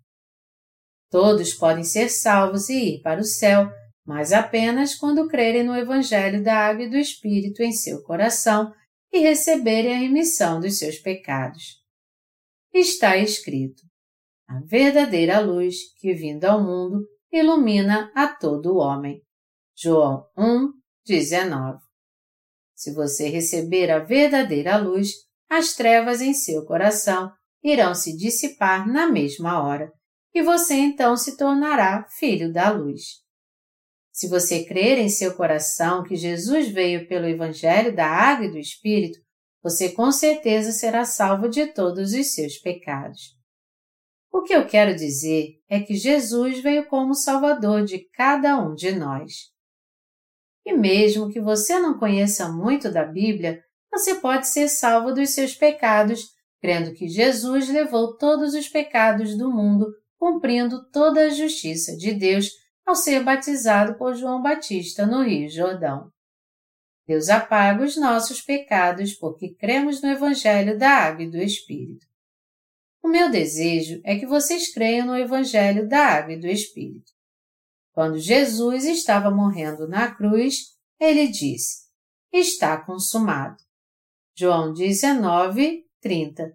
Todos 1.10 1.54
podem 1.54 1.84
ser 1.84 2.10
salvos 2.10 2.68
e 2.68 2.96
ir 2.96 3.02
para 3.02 3.22
o 3.22 3.24
céu, 3.24 3.72
mas 4.06 4.34
apenas 4.34 4.96
quando 4.96 5.28
crerem 5.28 5.63
no 5.63 5.76
Evangelho 5.76 6.44
da 6.44 6.56
Água 6.56 6.84
e 6.84 6.89
do 6.89 6.98
Espírito 6.98 7.63
em 7.63 7.72
seu 7.72 8.02
coração 8.04 8.74
e 9.13 9.20
receberem 9.20 9.96
a 9.96 10.00
remissão 10.00 10.60
dos 10.60 10.78
seus 10.78 10.98
pecados. 10.98 11.79
Está 12.73 13.17
escrito: 13.17 13.82
A 14.47 14.60
verdadeira 14.65 15.39
luz 15.39 15.75
que 15.99 16.13
vindo 16.13 16.45
ao 16.45 16.63
mundo 16.63 17.05
ilumina 17.32 18.12
a 18.15 18.27
todo 18.27 18.77
homem. 18.77 19.21
João 19.75 20.25
1, 20.38 20.71
19. 21.05 21.79
Se 22.75 22.93
você 22.93 23.27
receber 23.29 23.91
a 23.91 23.99
verdadeira 23.99 24.77
luz, 24.77 25.10
as 25.49 25.73
trevas 25.73 26.21
em 26.21 26.34
seu 26.34 26.65
coração 26.65 27.32
irão 27.63 27.93
se 27.93 28.15
dissipar 28.15 28.88
na 28.88 29.10
mesma 29.10 29.62
hora, 29.62 29.91
e 30.34 30.41
você 30.41 30.75
então 30.75 31.17
se 31.17 31.36
tornará 31.36 32.05
filho 32.17 32.53
da 32.53 32.69
luz. 32.71 33.01
Se 34.12 34.27
você 34.27 34.65
crer 34.65 34.97
em 34.97 35.10
seu 35.10 35.36
coração 35.36 36.03
que 36.03 36.15
Jesus 36.15 36.69
veio 36.69 37.08
pelo 37.08 37.25
Evangelho 37.25 37.95
da 37.95 38.05
Água 38.05 38.45
e 38.45 38.51
do 38.51 38.58
Espírito, 38.58 39.19
você 39.62 39.89
com 39.89 40.12
certeza 40.12 40.72
será 40.72 41.04
salvo 41.06 41.50
de 41.50 41.67
todos 41.67 42.13
os 42.13 42.34
seus 42.34 42.58
pecados. 42.58 43.38
O 44.32 44.41
que 44.43 44.54
eu 44.54 44.65
quero 44.65 44.95
dizer 44.95 45.56
é 45.67 45.80
que 45.80 45.95
Jesus 45.95 46.60
veio 46.62 46.88
como 46.88 47.13
Salvador 47.13 47.84
de 47.84 48.00
cada 48.13 48.58
um 48.58 48.74
de 48.74 48.91
nós. 48.91 49.50
E 50.65 50.74
mesmo 50.74 51.30
que 51.30 51.41
você 51.41 51.80
não 51.80 51.98
conheça 51.98 52.48
muito 52.48 52.91
da 52.91 53.04
Bíblia, 53.04 53.62
você 53.91 54.15
pode 54.15 54.48
ser 54.48 54.69
salvo 54.69 55.13
dos 55.13 55.32
seus 55.32 55.56
pecados, 55.56 56.28
crendo 56.62 56.93
que 56.93 57.08
Jesus 57.08 57.69
levou 57.69 58.15
todos 58.17 58.54
os 58.54 58.67
pecados 58.67 59.36
do 59.36 59.52
mundo, 59.52 59.88
cumprindo 60.17 60.88
toda 60.91 61.26
a 61.26 61.30
justiça 61.30 61.98
de 61.98 62.13
Deus 62.13 62.52
ao 62.86 62.95
ser 62.95 63.24
batizado 63.24 63.98
por 63.98 64.13
João 64.15 64.41
Batista 64.41 65.06
no 65.06 65.24
Rio 65.24 65.50
Jordão. 65.50 66.12
Deus 67.10 67.28
apaga 67.28 67.84
os 67.84 67.98
nossos 67.98 68.39
pecados 68.39 69.15
porque 69.15 69.50
cremos 69.56 70.00
no 70.00 70.12
Evangelho 70.12 70.78
da 70.78 70.91
Água 70.91 71.24
e 71.24 71.32
do 71.32 71.38
Espírito. 71.38 72.06
O 73.02 73.08
meu 73.08 73.32
desejo 73.32 74.00
é 74.04 74.15
que 74.19 74.28
vocês 74.28 74.72
creiam 74.72 75.08
no 75.08 75.17
Evangelho 75.17 75.89
da 75.89 76.06
Água 76.06 76.34
e 76.34 76.39
do 76.39 76.45
Espírito. 76.45 77.12
Quando 77.93 78.19
Jesus 78.19 78.86
estava 78.86 79.32
morrendo 79.32 79.88
na 79.88 80.13
cruz, 80.13 80.78
ele 81.00 81.28
disse: 81.28 81.88
Está 82.32 82.78
consumado. 82.78 83.58
João 84.38 84.72
19, 84.72 85.88
30. 86.00 86.54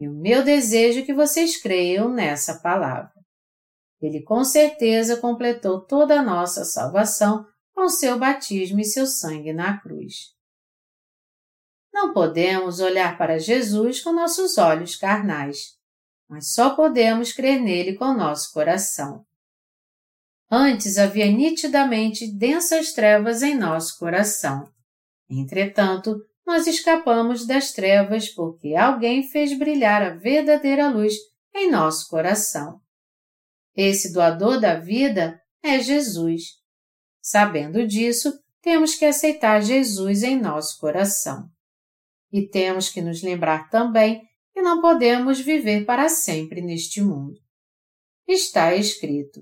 E 0.00 0.06
o 0.06 0.12
meu 0.12 0.44
desejo 0.44 1.00
é 1.00 1.02
que 1.02 1.14
vocês 1.14 1.56
creiam 1.56 2.10
nessa 2.10 2.60
palavra. 2.60 3.14
Ele 4.02 4.22
com 4.22 4.44
certeza 4.44 5.16
completou 5.16 5.80
toda 5.80 6.20
a 6.20 6.22
nossa 6.22 6.62
salvação 6.62 7.46
com 7.74 7.88
seu 7.88 8.18
batismo 8.18 8.80
e 8.80 8.84
seu 8.84 9.06
sangue 9.06 9.52
na 9.52 9.78
cruz. 9.78 10.32
Não 11.92 12.12
podemos 12.12 12.80
olhar 12.80 13.18
para 13.18 13.38
Jesus 13.38 14.00
com 14.00 14.12
nossos 14.12 14.58
olhos 14.58 14.96
carnais, 14.96 15.76
mas 16.28 16.52
só 16.52 16.74
podemos 16.74 17.32
crer 17.32 17.60
nele 17.60 17.94
com 17.94 18.12
nosso 18.12 18.52
coração. 18.52 19.24
Antes 20.50 20.98
havia 20.98 21.26
nitidamente 21.30 22.26
densas 22.36 22.92
trevas 22.92 23.42
em 23.42 23.56
nosso 23.56 23.98
coração. 23.98 24.72
Entretanto, 25.28 26.16
nós 26.46 26.66
escapamos 26.66 27.46
das 27.46 27.72
trevas 27.72 28.28
porque 28.28 28.74
alguém 28.74 29.22
fez 29.28 29.56
brilhar 29.58 30.02
a 30.02 30.10
verdadeira 30.10 30.88
luz 30.88 31.14
em 31.54 31.70
nosso 31.70 32.08
coração. 32.08 32.80
Esse 33.74 34.12
doador 34.12 34.60
da 34.60 34.78
vida 34.78 35.40
é 35.62 35.80
Jesus. 35.80 36.63
Sabendo 37.26 37.86
disso, 37.86 38.38
temos 38.60 38.96
que 38.96 39.06
aceitar 39.06 39.62
Jesus 39.62 40.22
em 40.22 40.38
nosso 40.38 40.78
coração. 40.78 41.48
E 42.30 42.46
temos 42.46 42.90
que 42.90 43.00
nos 43.00 43.22
lembrar 43.22 43.70
também 43.70 44.20
que 44.52 44.60
não 44.60 44.82
podemos 44.82 45.40
viver 45.40 45.86
para 45.86 46.10
sempre 46.10 46.60
neste 46.60 47.00
mundo. 47.00 47.40
Está 48.28 48.74
escrito: 48.74 49.40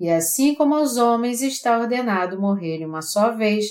E 0.00 0.10
assim 0.10 0.52
como 0.56 0.74
aos 0.74 0.96
homens 0.96 1.42
está 1.42 1.78
ordenado 1.78 2.40
morrerem 2.40 2.86
uma 2.86 3.02
só 3.02 3.36
vez, 3.36 3.66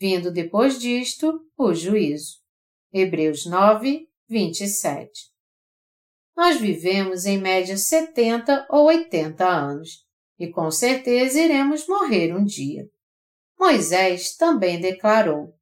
vindo 0.00 0.32
depois 0.32 0.80
disto 0.80 1.38
o 1.58 1.74
juízo. 1.74 2.38
Hebreus 2.90 3.44
9, 3.44 4.08
27. 4.30 5.10
Nós 6.34 6.58
vivemos 6.58 7.26
em 7.26 7.36
média 7.36 7.76
70 7.76 8.66
ou 8.70 8.86
80 8.86 9.46
anos 9.46 10.06
e 10.38 10.50
com 10.50 10.70
certeza 10.70 11.38
iremos 11.38 11.86
morrer 11.86 12.34
um 12.34 12.42
dia. 12.42 12.88
Moisés 13.64 14.36
também 14.36 14.78
declarou: 14.78 15.54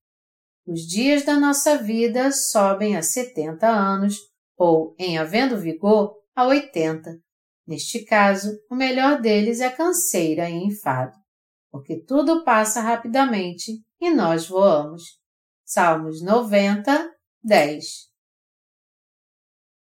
Os 0.67 0.81
dias 0.81 1.25
da 1.25 1.39
nossa 1.39 1.79
vida 1.79 2.33
sobem 2.33 2.97
a 2.97 3.03
70 3.03 3.65
anos 3.65 4.17
ou, 4.57 4.93
em 4.99 5.19
havendo 5.19 5.57
vigor, 5.57 6.19
a 6.35 6.45
80. 6.45 7.21
Neste 7.65 8.05
caso, 8.05 8.59
o 8.69 8.75
melhor 8.75 9.21
deles 9.21 9.61
é 9.61 9.71
canseira 9.71 10.51
e 10.51 10.65
enfado, 10.65 11.17
porque 11.71 12.03
tudo 12.05 12.43
passa 12.43 12.81
rapidamente 12.81 13.81
e 14.01 14.11
nós 14.11 14.49
voamos. 14.49 15.21
Salmos 15.65 16.21
90, 16.25 17.09
10. 17.41 17.85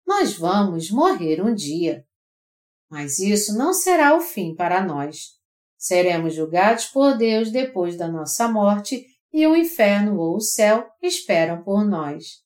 Nós 0.07 0.33
vamos 0.33 0.89
morrer 0.89 1.39
um 1.39 1.53
dia. 1.53 2.03
Mas 2.89 3.19
isso 3.19 3.55
não 3.55 3.73
será 3.73 4.15
o 4.17 4.21
fim 4.21 4.55
para 4.55 4.83
nós. 4.83 5.36
Seremos 5.77 6.33
julgados 6.33 6.85
por 6.85 7.15
Deus 7.15 7.51
depois 7.51 7.95
da 7.95 8.07
nossa 8.07 8.47
morte 8.47 9.05
e 9.31 9.45
o 9.45 9.55
inferno 9.55 10.17
ou 10.17 10.37
o 10.37 10.41
céu 10.41 10.87
esperam 11.01 11.63
por 11.63 11.85
nós. 11.85 12.41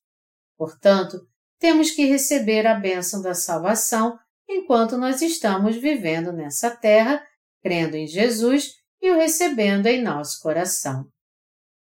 Portanto, 0.57 1.17
temos 1.57 1.91
que 1.91 2.05
receber 2.05 2.67
a 2.67 2.73
bênção 2.73 3.21
da 3.21 3.33
salvação 3.33 4.17
enquanto 4.49 4.97
nós 4.97 5.21
estamos 5.21 5.77
vivendo 5.77 6.33
nessa 6.33 6.69
terra, 6.69 7.23
crendo 7.61 7.95
em 7.95 8.05
Jesus 8.05 8.73
e 9.01 9.09
o 9.11 9.17
recebendo 9.17 9.87
em 9.87 10.01
nosso 10.01 10.41
coração. 10.41 11.05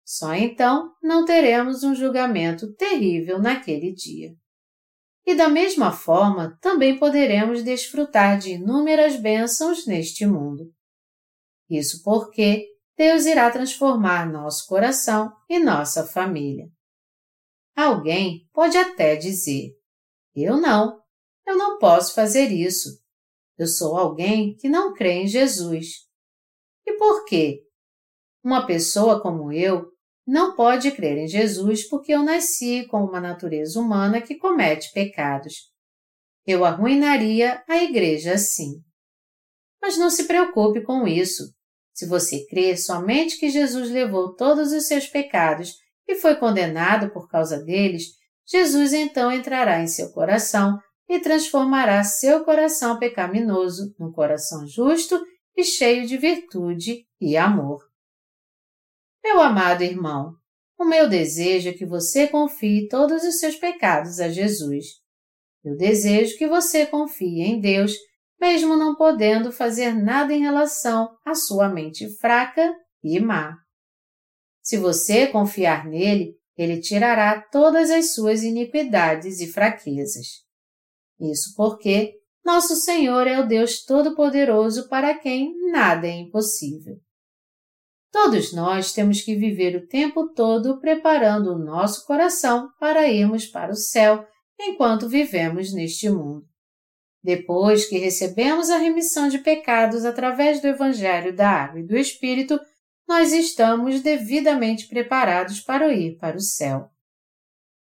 Só 0.05 0.35
então 0.35 0.93
não 1.03 1.25
teremos 1.25 1.83
um 1.83 1.95
julgamento 1.95 2.73
terrível 2.75 3.41
naquele 3.41 3.93
dia. 3.93 4.35
E 5.27 5.35
da 5.35 5.49
mesma 5.49 5.93
forma, 5.93 6.59
também 6.61 6.99
poderemos 6.99 7.63
desfrutar 7.63 8.39
de 8.39 8.53
inúmeras 8.53 9.17
bênçãos 9.17 9.87
neste 9.87 10.27
mundo. 10.27 10.73
Isso 11.71 12.03
porque 12.03 12.67
Deus 12.97 13.25
irá 13.25 13.51
transformar 13.51 14.31
nosso 14.31 14.67
coração 14.67 15.33
e 15.49 15.59
nossa 15.61 16.05
família. 16.05 16.69
Alguém 17.77 18.49
pode 18.53 18.77
até 18.77 19.15
dizer: 19.15 19.71
Eu 20.35 20.61
não, 20.61 21.01
eu 21.47 21.57
não 21.57 21.79
posso 21.79 22.15
fazer 22.15 22.49
isso. 22.49 23.01
Eu 23.57 23.67
sou 23.67 23.97
alguém 23.97 24.57
que 24.57 24.69
não 24.69 24.93
crê 24.93 25.23
em 25.23 25.27
Jesus. 25.27 26.09
E 26.87 26.97
por 26.99 27.25
quê? 27.25 27.63
Uma 28.43 28.67
pessoa 28.67 29.23
como 29.23 29.53
eu 29.53 29.93
não 30.27 30.55
pode 30.55 30.91
crer 30.93 31.19
em 31.19 31.29
Jesus 31.29 31.89
porque 31.89 32.13
eu 32.13 32.23
nasci 32.23 32.87
com 32.87 33.05
uma 33.05 33.21
natureza 33.21 33.79
humana 33.79 34.21
que 34.21 34.37
comete 34.37 34.93
pecados. 34.93 35.71
Eu 36.47 36.65
arruinaria 36.65 37.63
a 37.69 37.83
igreja 37.83 38.35
assim. 38.35 38.83
Mas 39.81 39.97
não 39.97 40.11
se 40.11 40.25
preocupe 40.27 40.83
com 40.83 41.07
isso. 41.07 41.55
Se 42.01 42.07
você 42.07 42.47
crê 42.47 42.79
somente 42.79 43.37
que 43.37 43.51
Jesus 43.51 43.91
levou 43.91 44.35
todos 44.35 44.73
os 44.73 44.87
seus 44.87 45.07
pecados 45.07 45.75
e 46.09 46.15
foi 46.15 46.35
condenado 46.35 47.11
por 47.11 47.29
causa 47.29 47.63
deles, 47.63 48.05
Jesus 48.47 48.95
então 48.95 49.31
entrará 49.31 49.83
em 49.83 49.87
seu 49.87 50.11
coração 50.11 50.79
e 51.07 51.21
transformará 51.21 52.03
seu 52.03 52.43
coração 52.43 52.99
pecaminoso 52.99 53.95
num 53.99 54.11
coração 54.11 54.67
justo 54.67 55.23
e 55.55 55.63
cheio 55.63 56.07
de 56.07 56.17
virtude 56.17 57.05
e 57.21 57.37
amor. 57.37 57.83
Meu 59.23 59.39
amado 59.39 59.83
irmão, 59.83 60.33
o 60.79 60.87
meu 60.87 61.07
desejo 61.07 61.69
é 61.69 61.75
que 61.75 61.85
você 61.85 62.27
confie 62.27 62.89
todos 62.89 63.23
os 63.25 63.39
seus 63.39 63.57
pecados 63.57 64.21
a 64.21 64.31
Jesus. 64.31 64.87
Eu 65.63 65.77
desejo 65.77 66.39
que 66.39 66.49
você 66.49 66.87
confie 66.87 67.43
em 67.43 67.61
Deus, 67.61 67.93
mesmo 68.41 68.77
não 68.77 68.95
podendo 68.95 69.53
fazer 69.53 69.93
nada 69.93 70.33
em 70.33 70.41
relação 70.41 71.17
à 71.25 71.35
sua 71.35 71.69
mente 71.69 72.09
fraca 72.19 72.75
e 73.03 73.21
má. 73.21 73.59
Se 74.63 74.77
você 74.77 75.27
confiar 75.27 75.87
nele, 75.87 76.35
ele 76.57 76.81
tirará 76.81 77.41
todas 77.41 77.91
as 77.91 78.15
suas 78.15 78.43
iniquidades 78.43 79.41
e 79.41 79.47
fraquezas. 79.47 80.45
Isso 81.19 81.55
porque 81.57 82.15
nosso 82.45 82.77
Senhor 82.77 83.27
é 83.27 83.39
o 83.39 83.47
Deus 83.47 83.85
Todo-Poderoso 83.85 84.89
para 84.89 85.17
quem 85.19 85.55
nada 85.71 86.07
é 86.07 86.13
impossível. 86.13 86.97
Todos 88.11 88.53
nós 88.53 88.93
temos 88.93 89.21
que 89.21 89.37
viver 89.37 89.77
o 89.77 89.87
tempo 89.87 90.33
todo 90.35 90.81
preparando 90.81 91.53
o 91.53 91.59
nosso 91.59 92.05
coração 92.07 92.69
para 92.79 93.09
irmos 93.09 93.47
para 93.47 93.71
o 93.71 93.77
céu 93.77 94.27
enquanto 94.59 95.09
vivemos 95.09 95.73
neste 95.73 96.11
mundo. 96.11 96.50
Depois 97.23 97.87
que 97.87 97.99
recebemos 97.99 98.71
a 98.71 98.79
remissão 98.79 99.29
de 99.29 99.39
pecados 99.39 100.05
através 100.05 100.61
do 100.61 100.69
Evangelho 100.69 101.35
da 101.35 101.51
Água 101.51 101.81
e 101.81 101.87
do 101.87 101.97
Espírito, 101.97 102.59
nós 103.07 103.33
estamos 103.33 104.01
devidamente 104.01 104.89
preparados 104.89 105.61
para 105.61 105.93
ir 105.93 106.17
para 106.17 106.37
o 106.37 106.41
céu. 106.41 106.89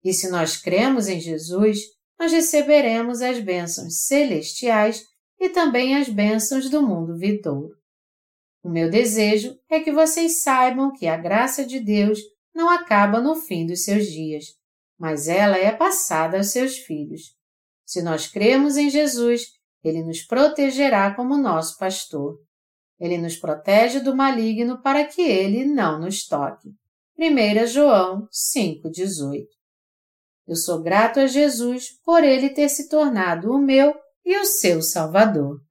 E 0.04 0.14
se 0.14 0.30
nós 0.30 0.56
cremos 0.56 1.08
em 1.08 1.20
Jesus, 1.20 1.80
nós 2.18 2.32
receberemos 2.32 3.22
as 3.22 3.40
bênçãos 3.40 4.06
celestiais 4.06 5.04
e 5.40 5.50
também 5.50 5.98
as 5.98 6.08
bênçãos 6.08 6.70
do 6.70 6.82
mundo 6.82 7.18
vindouro. 7.18 7.76
O 8.64 8.70
meu 8.70 8.90
desejo 8.90 9.60
é 9.70 9.80
que 9.80 9.92
vocês 9.92 10.42
saibam 10.42 10.94
que 10.94 11.08
a 11.08 11.18
graça 11.18 11.66
de 11.66 11.80
Deus 11.80 12.20
não 12.54 12.70
acaba 12.70 13.20
no 13.20 13.36
fim 13.36 13.66
dos 13.66 13.84
seus 13.84 14.06
dias, 14.06 14.46
mas 14.98 15.28
ela 15.28 15.58
é 15.58 15.72
passada 15.72 16.38
aos 16.38 16.52
seus 16.52 16.78
filhos. 16.78 17.35
Se 17.86 18.02
nós 18.02 18.28
cremos 18.28 18.76
em 18.76 18.90
Jesus, 18.90 19.44
ele 19.84 20.04
nos 20.04 20.22
protegerá 20.24 21.14
como 21.14 21.38
nosso 21.38 21.78
pastor. 21.78 22.40
Ele 23.00 23.18
nos 23.18 23.36
protege 23.36 24.00
do 24.00 24.16
maligno 24.16 24.82
para 24.82 25.06
que 25.06 25.22
ele 25.22 25.66
não 25.66 26.00
nos 26.00 26.26
toque. 26.26 26.70
1 27.18 27.68
João 27.68 28.28
5,18 28.28 29.46
Eu 30.48 30.56
sou 30.56 30.82
grato 30.82 31.20
a 31.20 31.28
Jesus 31.28 31.90
por 32.04 32.24
ele 32.24 32.50
ter 32.50 32.68
se 32.70 32.90
tornado 32.90 33.52
o 33.52 33.60
meu 33.60 33.94
e 34.26 34.38
o 34.40 34.46
seu 34.46 34.82
Salvador. 34.82 35.62